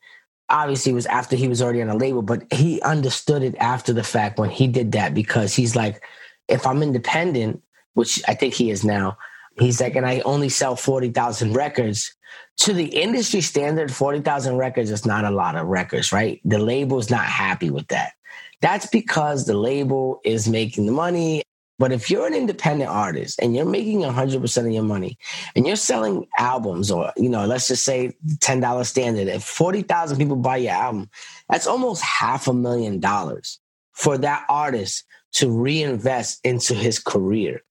[0.50, 3.94] Obviously, it was after he was already on a label, but he understood it after
[3.94, 6.04] the fact when he did that because he's like,
[6.48, 9.18] if I'm independent, which I think he is now,
[9.58, 12.14] he's like, and I only sell 40,000 records.
[12.60, 16.40] To the industry standard, 40,000 records is not a lot of records, right?
[16.46, 18.14] The label's not happy with that.
[18.62, 21.42] That's because the label is making the money
[21.78, 25.18] but if you're an independent artist and you're making 100% of your money
[25.56, 30.38] and you're selling albums or, you know, let's just say $10 standard, if 40,000 people
[30.38, 31.10] buy your album,
[31.50, 33.60] that's almost half a million dollars
[33.92, 37.62] for that artist to reinvest into his career.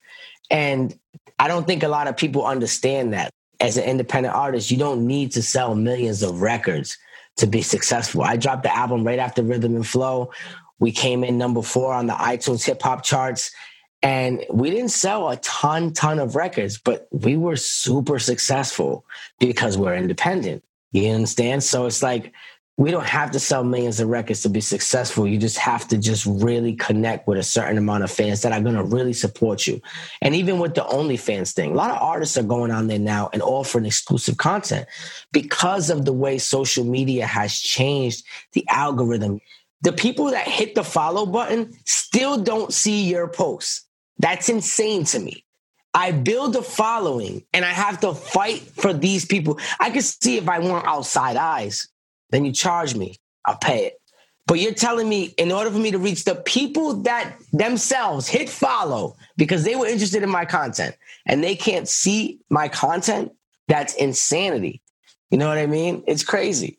[0.51, 0.99] And
[1.39, 3.31] I don't think a lot of people understand that.
[3.61, 6.99] As an independent artist, you don't need to sell millions of records
[7.37, 8.23] to be successful.
[8.23, 10.33] I dropped the album right after Rhythm and Flow.
[10.81, 13.53] We came in number four on the iTunes hip hop charts
[14.05, 19.07] and we didn't sell a ton, ton of records, but we were super successful
[19.41, 20.63] because we're independent.
[20.93, 21.65] You understand?
[21.65, 22.35] So it's like
[22.77, 25.27] we don't have to sell millions of records to be successful.
[25.27, 28.61] You just have to just really connect with a certain amount of fans that are
[28.61, 29.81] going to really support you.
[30.21, 33.31] And even with the OnlyFans thing, a lot of artists are going on there now
[33.33, 34.87] and offering exclusive content
[35.33, 39.41] because of the way social media has changed the algorithm.
[39.81, 43.87] The people that hit the follow button still don't see your posts.
[44.19, 45.45] That's insane to me.
[45.93, 49.59] I build a following and I have to fight for these people.
[49.79, 51.89] I can see if I want outside eyes,
[52.31, 54.01] then you charge me, I'll pay it.
[54.47, 58.51] But you're telling me in order for me to reach the people that themselves hit
[58.51, 60.97] follow because they were interested in my content
[61.27, 63.33] and they can't see my content,
[63.69, 64.83] that's insanity.
[65.31, 66.03] You know what I mean?
[66.07, 66.79] It's crazy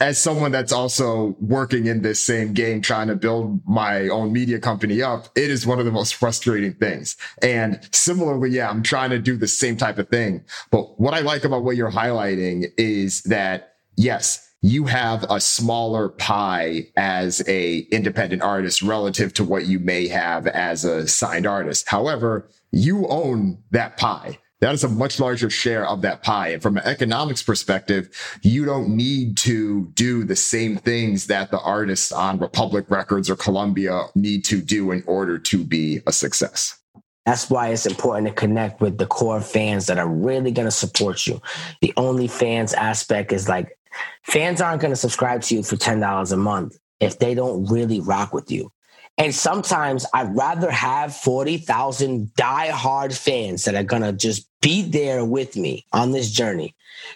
[0.00, 4.58] as someone that's also working in this same game, trying to build my own media
[4.58, 7.16] company up, it is one of the most frustrating things.
[7.42, 10.44] And similarly, yeah, I'm trying to do the same type of thing.
[10.70, 16.08] But what I like about what you're highlighting is that, yes, you have a smaller
[16.08, 21.88] pie as a independent artist relative to what you may have as a signed artist.
[21.88, 26.48] However, you own that pie that is a much larger share of that pie.
[26.48, 28.08] And from an economics perspective,
[28.40, 33.36] you don't need to do the same things that the artists on Republic Records or
[33.36, 36.78] Columbia need to do in order to be a success.
[37.26, 40.70] That's why it's important to connect with the core fans that are really going to
[40.70, 41.42] support you.
[41.82, 43.78] The only fans aspect is like
[44.22, 48.00] fans aren't going to subscribe to you for $10 a month if they don't really
[48.00, 48.70] rock with you.
[49.16, 55.24] And sometimes I'd rather have 40,000 die-hard fans that are going to just be there
[55.24, 56.74] with me on this journey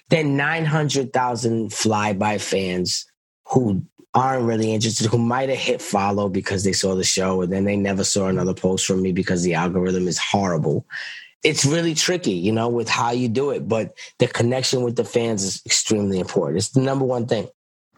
[0.08, 3.04] than 900,000 fly-by fans
[3.48, 3.82] who
[4.14, 7.64] aren't really interested, who might have hit follow because they saw the show and then
[7.64, 10.86] they never saw another post from me because the algorithm is horrible.
[11.42, 15.04] It's really tricky, you know, with how you do it, but the connection with the
[15.04, 16.58] fans is extremely important.
[16.58, 17.48] It's the number one thing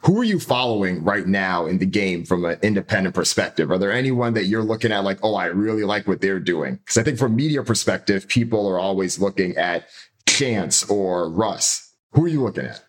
[0.02, 3.70] who are you following right now in the game from an independent perspective?
[3.70, 6.76] Are there anyone that you're looking at like, oh, I really like what they're doing?
[6.76, 9.88] Because I think from media perspective, people are always looking at
[10.26, 11.94] Chance or Russ.
[12.12, 12.82] Who are you looking at?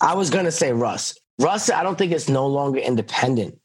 [0.00, 1.18] I was to say Russ.
[1.38, 3.58] Russ, I don't think it's no longer independent,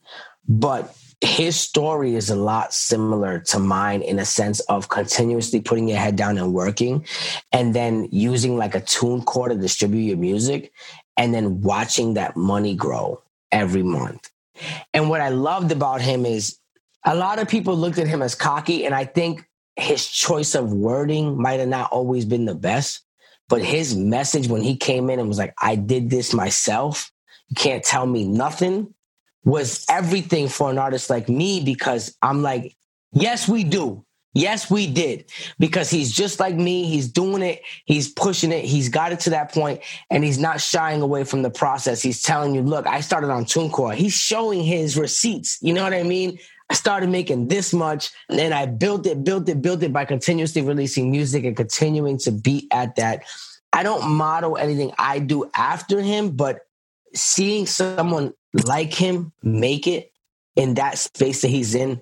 [0.48, 5.88] but his story is a lot similar to mine in a sense of continuously putting
[5.88, 7.06] your head down and working
[7.52, 10.72] and then using like a TuneCore to distribute your music
[11.20, 14.32] and then watching that money grow every month.
[14.94, 16.58] And what I loved about him is
[17.06, 20.72] a lot of people looked at him as cocky, and I think his choice of
[20.72, 23.02] wording might have not always been the best.
[23.50, 27.12] But his message when he came in and was like, I did this myself,
[27.50, 28.94] you can't tell me nothing,
[29.44, 32.78] was everything for an artist like me because I'm like,
[33.12, 34.06] yes, we do.
[34.34, 35.26] Yes, we did
[35.58, 36.86] because he's just like me.
[36.86, 37.62] He's doing it.
[37.86, 38.64] He's pushing it.
[38.64, 42.02] He's got it to that point and he's not shying away from the process.
[42.02, 43.96] He's telling you, look, I started on TuneCore.
[43.96, 45.58] He's showing his receipts.
[45.62, 46.38] You know what I mean?
[46.70, 50.06] I started making this much and then I built it, built it, built it by
[50.06, 53.24] continuously releasing music and continuing to be at that.
[53.74, 56.68] I don't model anything I do after him, but
[57.16, 58.34] seeing someone
[58.66, 60.12] like him make it
[60.56, 62.00] in that space that he's in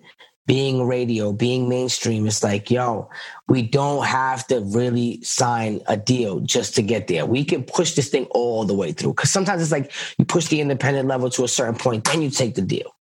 [0.48, 3.10] being radio, being mainstream, it's like, yo,
[3.50, 7.26] we don't have to really sign a deal just to get there.
[7.26, 9.14] We can push this thing all the way through.
[9.14, 12.30] Cause sometimes it's like you push the independent level to a certain point, then you
[12.30, 12.95] take the deal.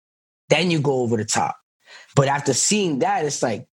[0.50, 1.56] Then you go over the top.
[2.16, 3.68] But after seeing that, it's like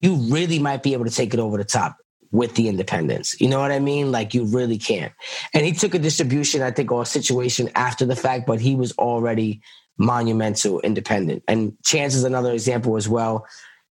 [0.00, 1.98] you really might be able to take it over the top
[2.30, 3.38] with the independence.
[3.40, 4.10] You know what I mean?
[4.10, 5.10] Like you really can.
[5.52, 8.74] And he took a distribution, I think, or a situation after the fact, but he
[8.74, 9.60] was already
[9.98, 11.42] monumental independent.
[11.48, 13.46] And Chance is another example as well.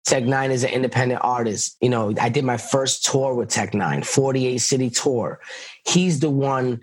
[0.04, 1.76] Tech N9ne is an independent artist.
[1.80, 5.40] You know, I did my first tour with Tech N9ne, 48 city tour.
[5.84, 6.80] He's the one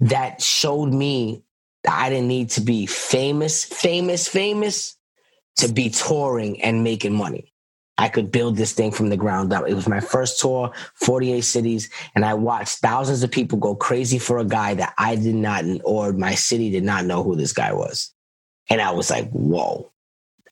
[0.00, 1.44] that showed me
[1.84, 4.96] that I didn't need to be famous, famous, famous
[5.56, 7.52] to be touring and making money.
[7.96, 9.68] I could build this thing from the ground up.
[9.68, 14.18] It was my first tour, 48 cities, and I watched thousands of people go crazy
[14.18, 17.52] for a guy that I did not, or my city did not know who this
[17.52, 18.13] guy was.
[18.68, 19.92] And I was like, whoa,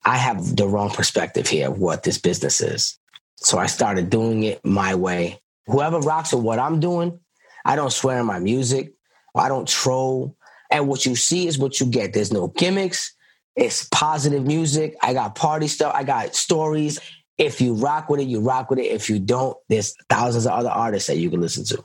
[0.05, 2.99] I have the wrong perspective here of what this business is.
[3.37, 5.41] So I started doing it my way.
[5.67, 7.21] Whoever rocks with what I'm doing,
[7.65, 8.95] I don't swear in my music.
[9.35, 10.37] I don't troll.
[10.71, 12.13] And what you see is what you get.
[12.13, 13.15] There's no gimmicks.
[13.57, 14.97] It's positive music.
[15.03, 15.93] I got party stuff.
[15.95, 16.99] I got stories.
[17.39, 18.87] If you rock with it, you rock with it.
[18.87, 21.85] If you don't, there's thousands of other artists that you can listen to.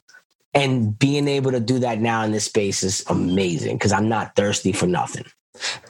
[0.54, 4.36] And being able to do that now in this space is amazing because I'm not
[4.36, 5.26] thirsty for nothing.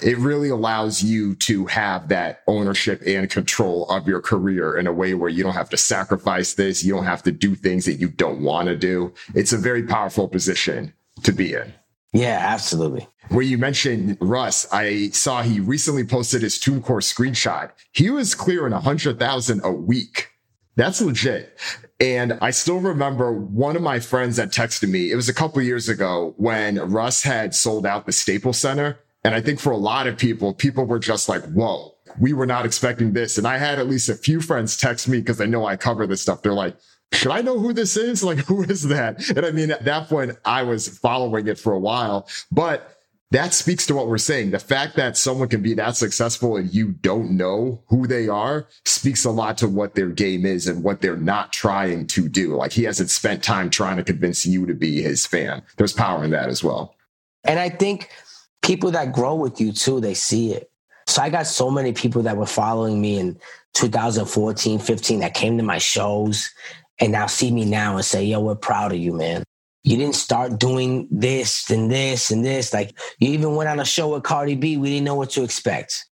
[0.01, 4.93] It really allows you to have that ownership and control of your career in a
[4.93, 6.83] way where you don't have to sacrifice this.
[6.83, 9.13] You don't have to do things that you don't want to do.
[9.35, 10.93] It's a very powerful position
[11.23, 11.73] to be in.
[12.13, 13.07] Yeah, absolutely.
[13.29, 17.71] Where you mentioned Russ, I saw he recently posted his TuneCore screenshot.
[17.91, 20.29] He was clearing a hundred thousand a week.
[20.75, 21.57] That's legit.
[21.99, 25.11] And I still remember one of my friends that texted me.
[25.11, 28.99] It was a couple years ago when Russ had sold out the Staples Center.
[29.27, 32.45] And I think for a lot of people, people were just like, whoa, we were
[32.45, 33.37] not expecting this.
[33.37, 36.07] And I had at least a few friends text me because I know I cover
[36.07, 36.41] this stuff.
[36.41, 36.77] They're like,
[37.11, 38.23] should I know who this is?
[38.23, 39.29] Like, who is that?
[39.31, 42.97] And I mean, at that point, I was following it for a while, but
[43.31, 44.51] that speaks to what we're saying.
[44.51, 48.69] The fact that someone can be that successful and you don't know who they are
[48.85, 52.55] speaks a lot to what their game is and what they're not trying to do.
[52.55, 55.63] Like he hasn't spent time trying to convince you to be his fan.
[55.75, 56.95] There's power in that as well.
[57.43, 58.09] And I think
[58.67, 60.69] people that grow with you too, they see it.
[61.07, 63.39] So I got so many people that were following me in
[63.75, 66.51] 2014, 15 that came to my shows
[66.99, 69.45] and now see me now and say, yo, we're proud of you, man.
[69.83, 72.73] You didn't start doing this and this and this.
[72.73, 74.75] Like you even went on a show with Cardi B.
[74.75, 76.05] We didn't know what to expect.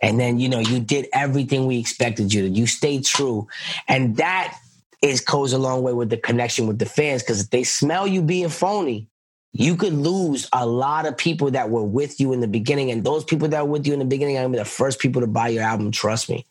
[0.00, 2.48] And then, you know, you did everything we expected you to.
[2.48, 3.46] You stayed true.
[3.86, 4.58] And that
[5.02, 7.22] is goes a long way with the connection with the fans.
[7.22, 9.08] Cause if they smell you being phony,
[9.52, 12.90] you could lose a lot of people that were with you in the beginning.
[12.90, 14.98] And those people that were with you in the beginning are gonna be the first
[14.98, 15.90] people to buy your album.
[15.90, 16.46] Trust me.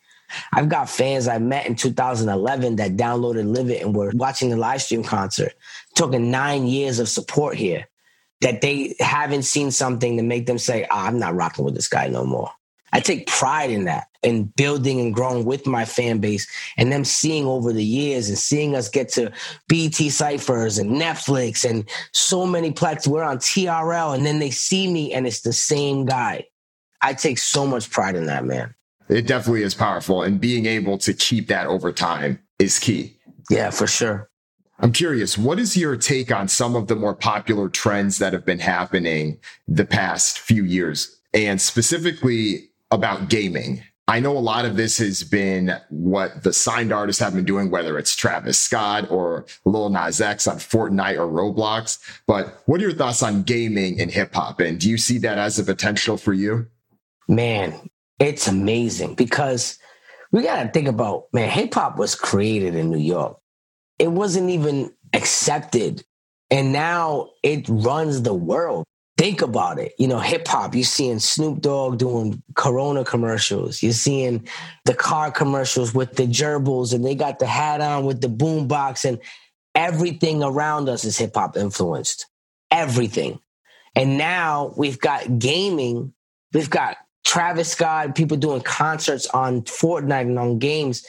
[0.52, 4.56] I've got fans I met in 2011 that downloaded Live It and were watching the
[4.56, 5.52] live stream concert.
[5.94, 7.86] Took nine years of support here
[8.40, 11.88] that they haven't seen something to make them say, oh, I'm not rocking with this
[11.88, 12.50] guy no more.
[12.92, 17.04] I take pride in that in building and growing with my fan base and them
[17.04, 19.32] seeing over the years and seeing us get to
[19.68, 23.08] BET ciphers and Netflix and so many platforms.
[23.08, 26.46] We're on TRL and then they see me and it's the same guy.
[27.00, 28.74] I take so much pride in that, man.
[29.08, 30.22] It definitely is powerful.
[30.22, 33.18] And being able to keep that over time is key.
[33.50, 34.30] Yeah, for sure.
[34.78, 38.44] I'm curious, what is your take on some of the more popular trends that have
[38.44, 39.38] been happening
[39.68, 43.82] the past few years and specifically about gaming?
[44.08, 47.70] I know a lot of this has been what the signed artists have been doing,
[47.70, 51.98] whether it's Travis Scott or Lil Nas X on Fortnite or Roblox.
[52.26, 54.60] But what are your thoughts on gaming and hip hop?
[54.60, 56.66] And do you see that as a potential for you?
[57.28, 57.88] Man,
[58.18, 59.78] it's amazing because
[60.32, 63.38] we got to think about, man, hip hop was created in New York.
[63.98, 66.04] It wasn't even accepted.
[66.50, 68.84] And now it runs the world.
[69.22, 69.94] Think about it.
[69.98, 73.80] You know, hip hop, you're seeing Snoop Dogg doing Corona commercials.
[73.80, 74.48] You're seeing
[74.84, 79.04] the car commercials with the gerbils and they got the hat on with the boombox
[79.04, 79.20] and
[79.76, 82.26] everything around us is hip hop influenced.
[82.72, 83.38] Everything.
[83.94, 86.12] And now we've got gaming.
[86.52, 91.06] We've got Travis Scott, people doing concerts on Fortnite and on games.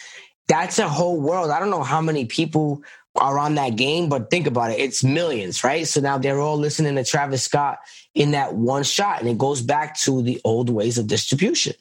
[0.47, 1.49] That's a whole world.
[1.49, 2.83] I don't know how many people
[3.15, 4.79] are on that game, but think about it.
[4.79, 5.87] It's millions, right?
[5.87, 7.79] So now they're all listening to Travis Scott
[8.15, 9.19] in that one shot.
[9.19, 11.73] And it goes back to the old ways of distribution.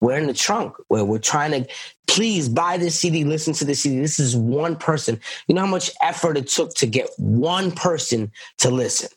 [0.00, 1.72] We're in the trunk where we're trying to
[2.08, 4.00] please buy this CD, listen to the CD.
[4.00, 5.20] This is one person.
[5.46, 9.10] You know how much effort it took to get one person to listen.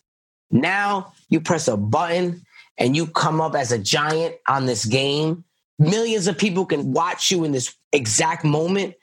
[0.52, 2.46] Now you press a button
[2.78, 5.44] and you come up as a giant on this game,
[5.80, 8.96] millions of people can watch you in this exact moment.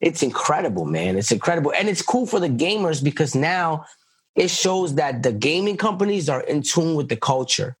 [0.00, 1.16] It's incredible, man.
[1.16, 1.72] It's incredible.
[1.76, 3.84] And it's cool for the gamers because now
[4.36, 7.76] it shows that the gaming companies are in tune with the culture.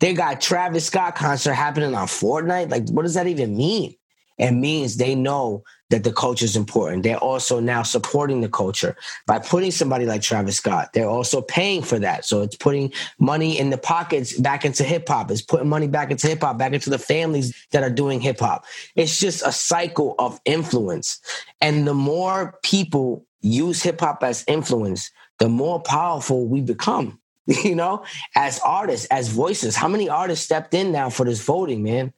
[0.00, 2.70] They got Travis Scott concert happening on Fortnite.
[2.70, 3.94] Like, what does that even mean?
[4.38, 7.04] It means they know that the culture is important.
[7.04, 10.92] They're also now supporting the culture by putting somebody like Travis Scott.
[10.92, 12.24] They're also paying for that.
[12.24, 15.30] So it's putting money in the pockets back into hip hop.
[15.30, 18.40] It's putting money back into hip hop, back into the families that are doing hip
[18.40, 18.64] hop.
[18.96, 21.20] It's just a cycle of influence.
[21.60, 27.20] And the more people use hip hop as influence, the more powerful we become.
[27.46, 28.04] You know,
[28.34, 29.76] as artists, as voices.
[29.76, 32.10] How many artists stepped in now for this voting, man?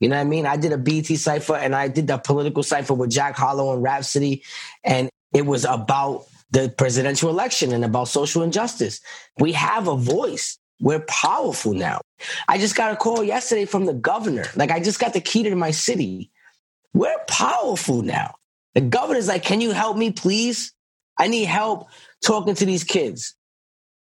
[0.00, 0.46] You know what I mean?
[0.46, 3.82] I did a BET cipher and I did the political cipher with Jack Harlow and
[3.82, 4.42] Rapsody,
[4.82, 9.00] and it was about the presidential election and about social injustice.
[9.38, 10.58] We have a voice.
[10.80, 12.00] We're powerful now.
[12.48, 14.46] I just got a call yesterday from the governor.
[14.56, 16.30] Like I just got the key to my city.
[16.94, 18.34] We're powerful now.
[18.74, 20.72] The governor's like, "Can you help me, please?
[21.18, 21.88] I need help
[22.24, 23.36] talking to these kids."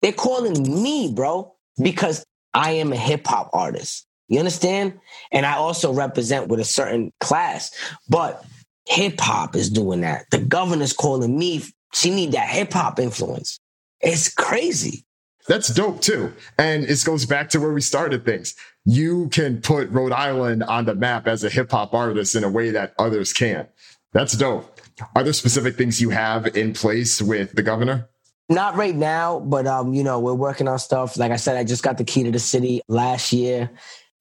[0.01, 2.23] They're calling me, bro, because
[2.53, 4.06] I am a hip hop artist.
[4.27, 4.99] You understand?
[5.31, 7.71] And I also represent with a certain class.
[8.09, 8.43] But
[8.85, 10.25] hip hop is doing that.
[10.31, 11.63] The governor's calling me.
[11.93, 13.59] She need that hip hop influence.
[14.01, 15.05] It's crazy.
[15.47, 16.33] That's dope too.
[16.57, 18.53] And it goes back to where we started things.
[18.83, 22.49] You can put Rhode Island on the map as a hip hop artist in a
[22.49, 23.69] way that others can't.
[24.11, 24.79] That's dope.
[25.15, 28.09] Are there specific things you have in place with the governor?
[28.49, 31.17] Not right now, but um, you know, we're working on stuff.
[31.17, 33.69] Like I said, I just got the key to the city last year.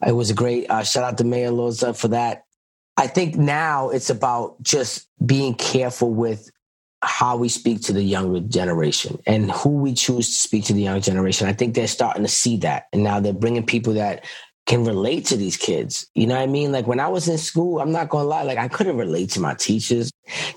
[0.04, 2.44] It was a great uh, shout out to Mayor Elorza for that.
[2.96, 6.50] I think now it's about just being careful with
[7.02, 10.82] how we speak to the younger generation and who we choose to speak to the
[10.82, 11.46] younger generation.
[11.46, 12.86] I think they're starting to see that.
[12.92, 14.24] And now they're bringing people that
[14.66, 16.06] can relate to these kids.
[16.14, 16.72] You know what I mean?
[16.72, 19.40] Like when I was in school, I'm not to lie, like I couldn't relate to
[19.40, 20.10] my teachers.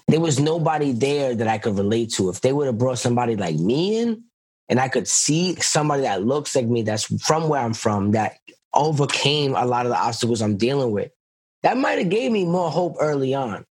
[0.07, 2.29] There was nobody there that I could relate to.
[2.29, 4.23] If they would have brought somebody like me in
[4.67, 8.37] and I could see somebody that looks like me, that's from where I'm from, that
[8.73, 11.11] overcame a lot of the obstacles I'm dealing with.
[11.63, 13.65] That might have gave me more hope early on.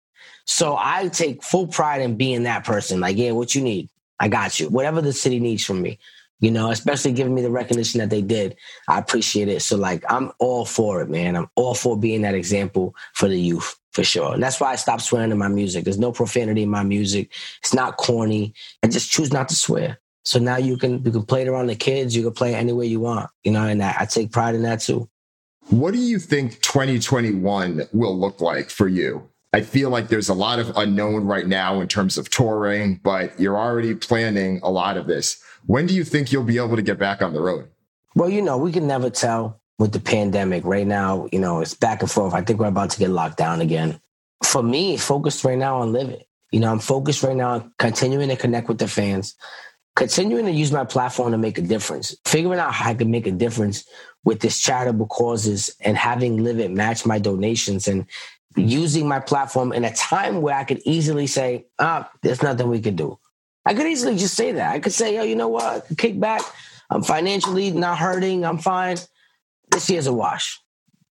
[0.46, 3.00] So I take full pride in being that person.
[3.00, 3.90] Like, yeah, what you need,
[4.20, 4.70] I got you.
[4.70, 6.00] Whatever the city needs from me,
[6.40, 8.56] you know, especially giving me the recognition that they did.
[8.88, 9.62] I appreciate it.
[9.62, 11.36] So like, I'm all for it, man.
[11.36, 14.34] I'm all for being that example for the youth for sure.
[14.34, 15.86] And that's why I stopped swearing in my music.
[15.86, 17.32] There's no profanity in my music.
[17.62, 18.54] It's not corny.
[18.84, 20.00] I just choose not to swear.
[20.26, 22.16] So now you can you can play it around the kids.
[22.16, 23.30] You can play it any way you want.
[23.44, 25.08] You know, and I, I take pride in that too.
[25.70, 29.30] What do you think 2021 will look like for you?
[29.54, 33.40] I feel like there's a lot of unknown right now in terms of touring, but
[33.40, 35.42] you're already planning a lot of this.
[35.66, 37.70] When do you think you'll be able to get back on the road?
[38.16, 40.66] Well, you know, we can never tell with the pandemic.
[40.66, 42.34] Right now, you know, it's back and forth.
[42.34, 44.00] I think we're about to get locked down again.
[44.44, 46.22] For me, focused right now on living.
[46.52, 49.36] You know, I'm focused right now on continuing to connect with the fans,
[49.96, 53.28] continuing to use my platform to make a difference, figuring out how I can make
[53.28, 53.86] a difference
[54.24, 58.06] with this charitable causes and having Live It match my donations and
[58.58, 62.82] using my platform in a time where I could easily say, ah, there's nothing we
[62.82, 63.18] could do.
[63.66, 64.74] I could easily just say that.
[64.74, 65.86] I could say, oh, you know what?
[65.98, 66.42] Kick back.
[66.90, 68.46] I'm financially not hurting.
[68.46, 68.98] I'm fine.
[69.72, 70.62] This year's a wash.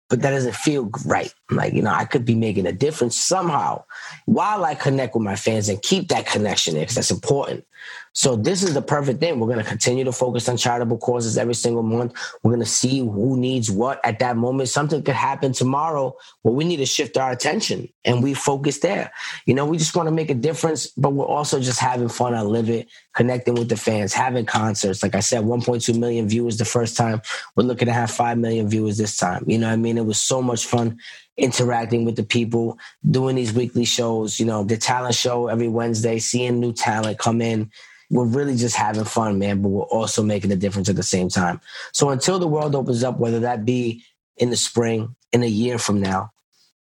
[0.09, 1.33] But that doesn't feel right.
[1.49, 3.83] Like, you know, I could be making a difference somehow
[4.25, 7.65] while I connect with my fans and keep that connection there because that's important.
[8.13, 9.39] So this is the perfect thing.
[9.39, 12.13] We're going to continue to focus on charitable causes every single month.
[12.43, 14.69] We're going to see who needs what at that moment.
[14.69, 19.11] Something could happen tomorrow where we need to shift our attention and we focus there.
[19.45, 22.35] You know, we just want to make a difference, but we're also just having fun
[22.35, 25.01] on Live It, connecting with the fans, having concerts.
[25.01, 27.19] Like I said, 1.2 million viewers the first time.
[27.55, 29.43] We're looking to have 5 million viewers this time.
[29.47, 29.97] You know I mean?
[29.97, 30.99] It was so much fun
[31.35, 32.77] interacting with the people,
[33.09, 37.41] doing these weekly shows, you know, the talent show every Wednesday, seeing new talent come
[37.41, 37.71] in.
[38.09, 41.29] We're really just having fun, man, but we're also making a difference at the same
[41.29, 41.61] time.
[41.91, 44.03] So until the world opens up, whether that be
[44.37, 46.31] in the spring, in a year from now,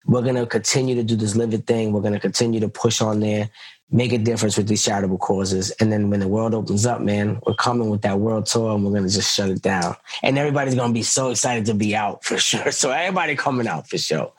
[0.06, 1.92] we're going to continue to do this Live It thing.
[1.92, 3.50] We're going to continue to push on there,
[3.92, 5.72] make a difference with these charitable causes.
[5.72, 8.86] And then when the world opens up, man, we're coming with that world tour and
[8.86, 9.98] we're going to just shut it down.
[10.24, 12.72] And everybody's going to be so excited to be out for sure.
[12.78, 14.32] So everybody coming out for sure.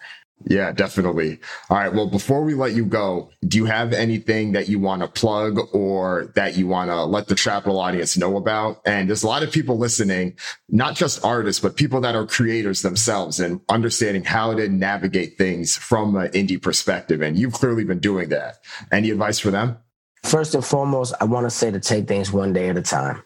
[0.45, 1.41] Yeah, definitely.
[1.68, 1.93] All right.
[1.93, 5.59] Well, before we let you go, do you have anything that you want to plug
[5.72, 8.80] or that you want to let the Trapital audience know about?
[8.86, 10.36] And there's a lot of people listening,
[10.68, 15.76] not just artists, but people that are creators themselves and understanding how to navigate things
[15.76, 17.20] from an indie perspective.
[17.20, 18.59] And you've clearly been doing that.
[18.93, 19.76] Any advice for them?
[20.22, 23.22] First and foremost, I want to say to take things one day at a time.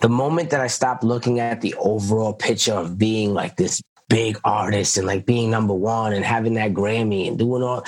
[0.00, 4.38] The moment that I stopped looking at the overall picture of being like this big
[4.44, 7.84] artist and like being number one and having that Grammy and doing all,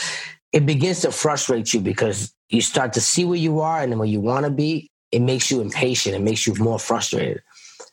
[0.52, 3.98] it begins to frustrate you because you start to see where you are and then
[3.98, 4.90] where you want to be.
[5.12, 6.16] It makes you impatient.
[6.16, 7.42] It makes you more frustrated.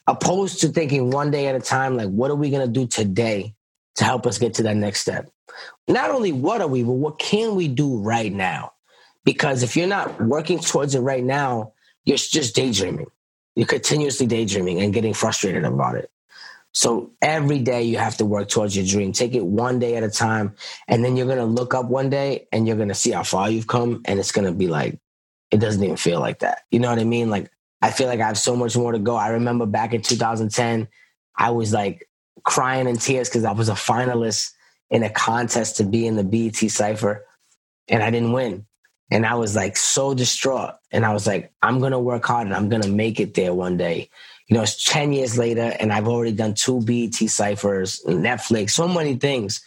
[0.08, 2.88] Opposed to thinking one day at a time, like, what are we going to do
[2.88, 3.56] today
[3.96, 5.30] to help us get to that next step.
[5.88, 8.74] Not only what are we, but what can we do right now?
[9.24, 11.74] Because if you're not working towards it right now,
[12.04, 13.08] you're just daydreaming.
[13.56, 16.12] You're continuously daydreaming and getting frustrated about it.
[16.76, 19.14] So every day you have to work towards your dream.
[19.14, 20.56] Take it one day at a time.
[20.90, 23.24] And then you're going to look up one day and you're going to see how
[23.24, 24.02] far you've come.
[24.04, 25.00] And it's going to be like,
[25.52, 26.64] it doesn't even feel like that.
[26.72, 27.30] You know what I mean?
[27.30, 27.50] Like,
[27.82, 29.16] I feel like I have so much more to go.
[29.16, 30.90] I remember back in 2010,
[31.38, 32.10] I was like
[32.44, 34.52] crying in tears because I was a finalist
[34.90, 37.26] in a contest to be in the BET Cypher
[37.88, 38.66] and I didn't win.
[39.12, 40.74] And I was like so distraught.
[40.92, 43.34] And I was like, I'm going to work hard and I'm going to make it
[43.34, 44.10] there one day
[44.48, 48.88] you know, it's 10 years later and I've already done two BET ciphers, Netflix, so
[48.88, 49.62] many things.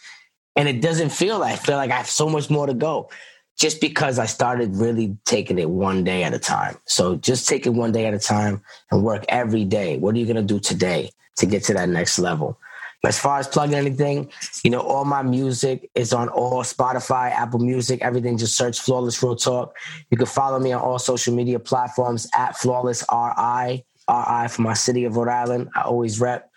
[0.55, 3.09] And it doesn't feel like I feel like I have so much more to go
[3.57, 6.77] just because I started really taking it one day at a time.
[6.85, 9.97] So just take it one day at a time and work every day.
[9.97, 12.57] What are you going to do today to get to that next level?
[13.05, 14.29] As far as plugging anything,
[14.63, 18.37] you know, all my music is on all Spotify, Apple Music, everything.
[18.37, 19.75] Just search Flawless Real Talk.
[20.09, 23.85] You can follow me on all social media platforms at Flawless RI.
[24.09, 25.69] RI for my city of Rhode Island.
[25.75, 26.49] I always rep.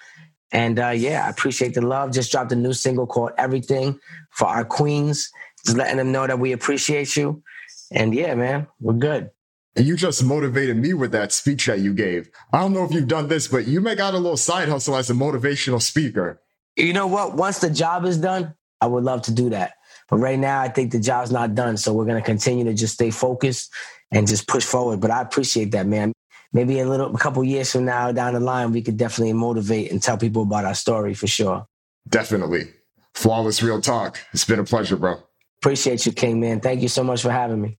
[0.53, 2.13] And uh, yeah, I appreciate the love.
[2.13, 3.99] Just dropped a new single called Everything
[4.31, 5.31] for our queens.
[5.65, 7.43] Just letting them know that we appreciate you.
[7.91, 9.31] And yeah, man, we're good.
[9.75, 12.31] And you just motivated me with that speech that you gave.
[12.53, 14.97] I don't know if you've done this, but you make out a little side hustle
[14.97, 16.43] as a motivational speaker.
[16.77, 17.35] You know what?
[17.35, 19.75] Once the job is done, I would love to do that.
[20.11, 21.79] But right now, I think the job's not done.
[21.79, 23.73] So we're going to continue to just stay focused
[24.11, 25.01] and just push forward.
[25.01, 26.13] But I appreciate that, man
[26.53, 29.91] maybe a little a couple years from now down the line, we could definitely motivate
[29.91, 31.67] and tell people about our story for sure.
[32.09, 32.71] Definitely.
[33.15, 34.19] Flawless real talk.
[34.33, 35.17] It's been a pleasure, bro.
[35.61, 36.61] Appreciate you, King, man.
[36.61, 37.79] Thank you so much for having me.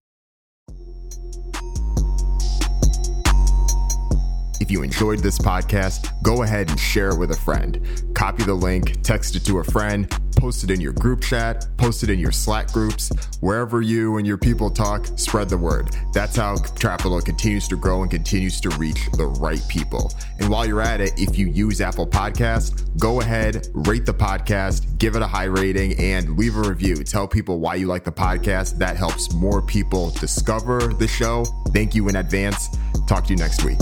[4.62, 7.82] If you enjoyed this podcast, go ahead and share it with a friend.
[8.16, 10.10] Copy the link, text it to a friend,
[10.44, 14.28] post it in your group chat, post it in your Slack groups, wherever you and
[14.28, 15.96] your people talk, spread the word.
[16.12, 20.12] That's how Trapital continues to grow and continues to reach the right people.
[20.42, 24.98] And while you're at it, if you use Apple Podcast, go ahead, rate the podcast,
[24.98, 26.98] give it a high rating, and leave a review.
[27.06, 28.78] Tell people why you like the podcast.
[28.80, 31.46] That helps more people discover the show.
[31.70, 32.68] Thank you in advance.
[33.08, 33.80] Talk to you next week.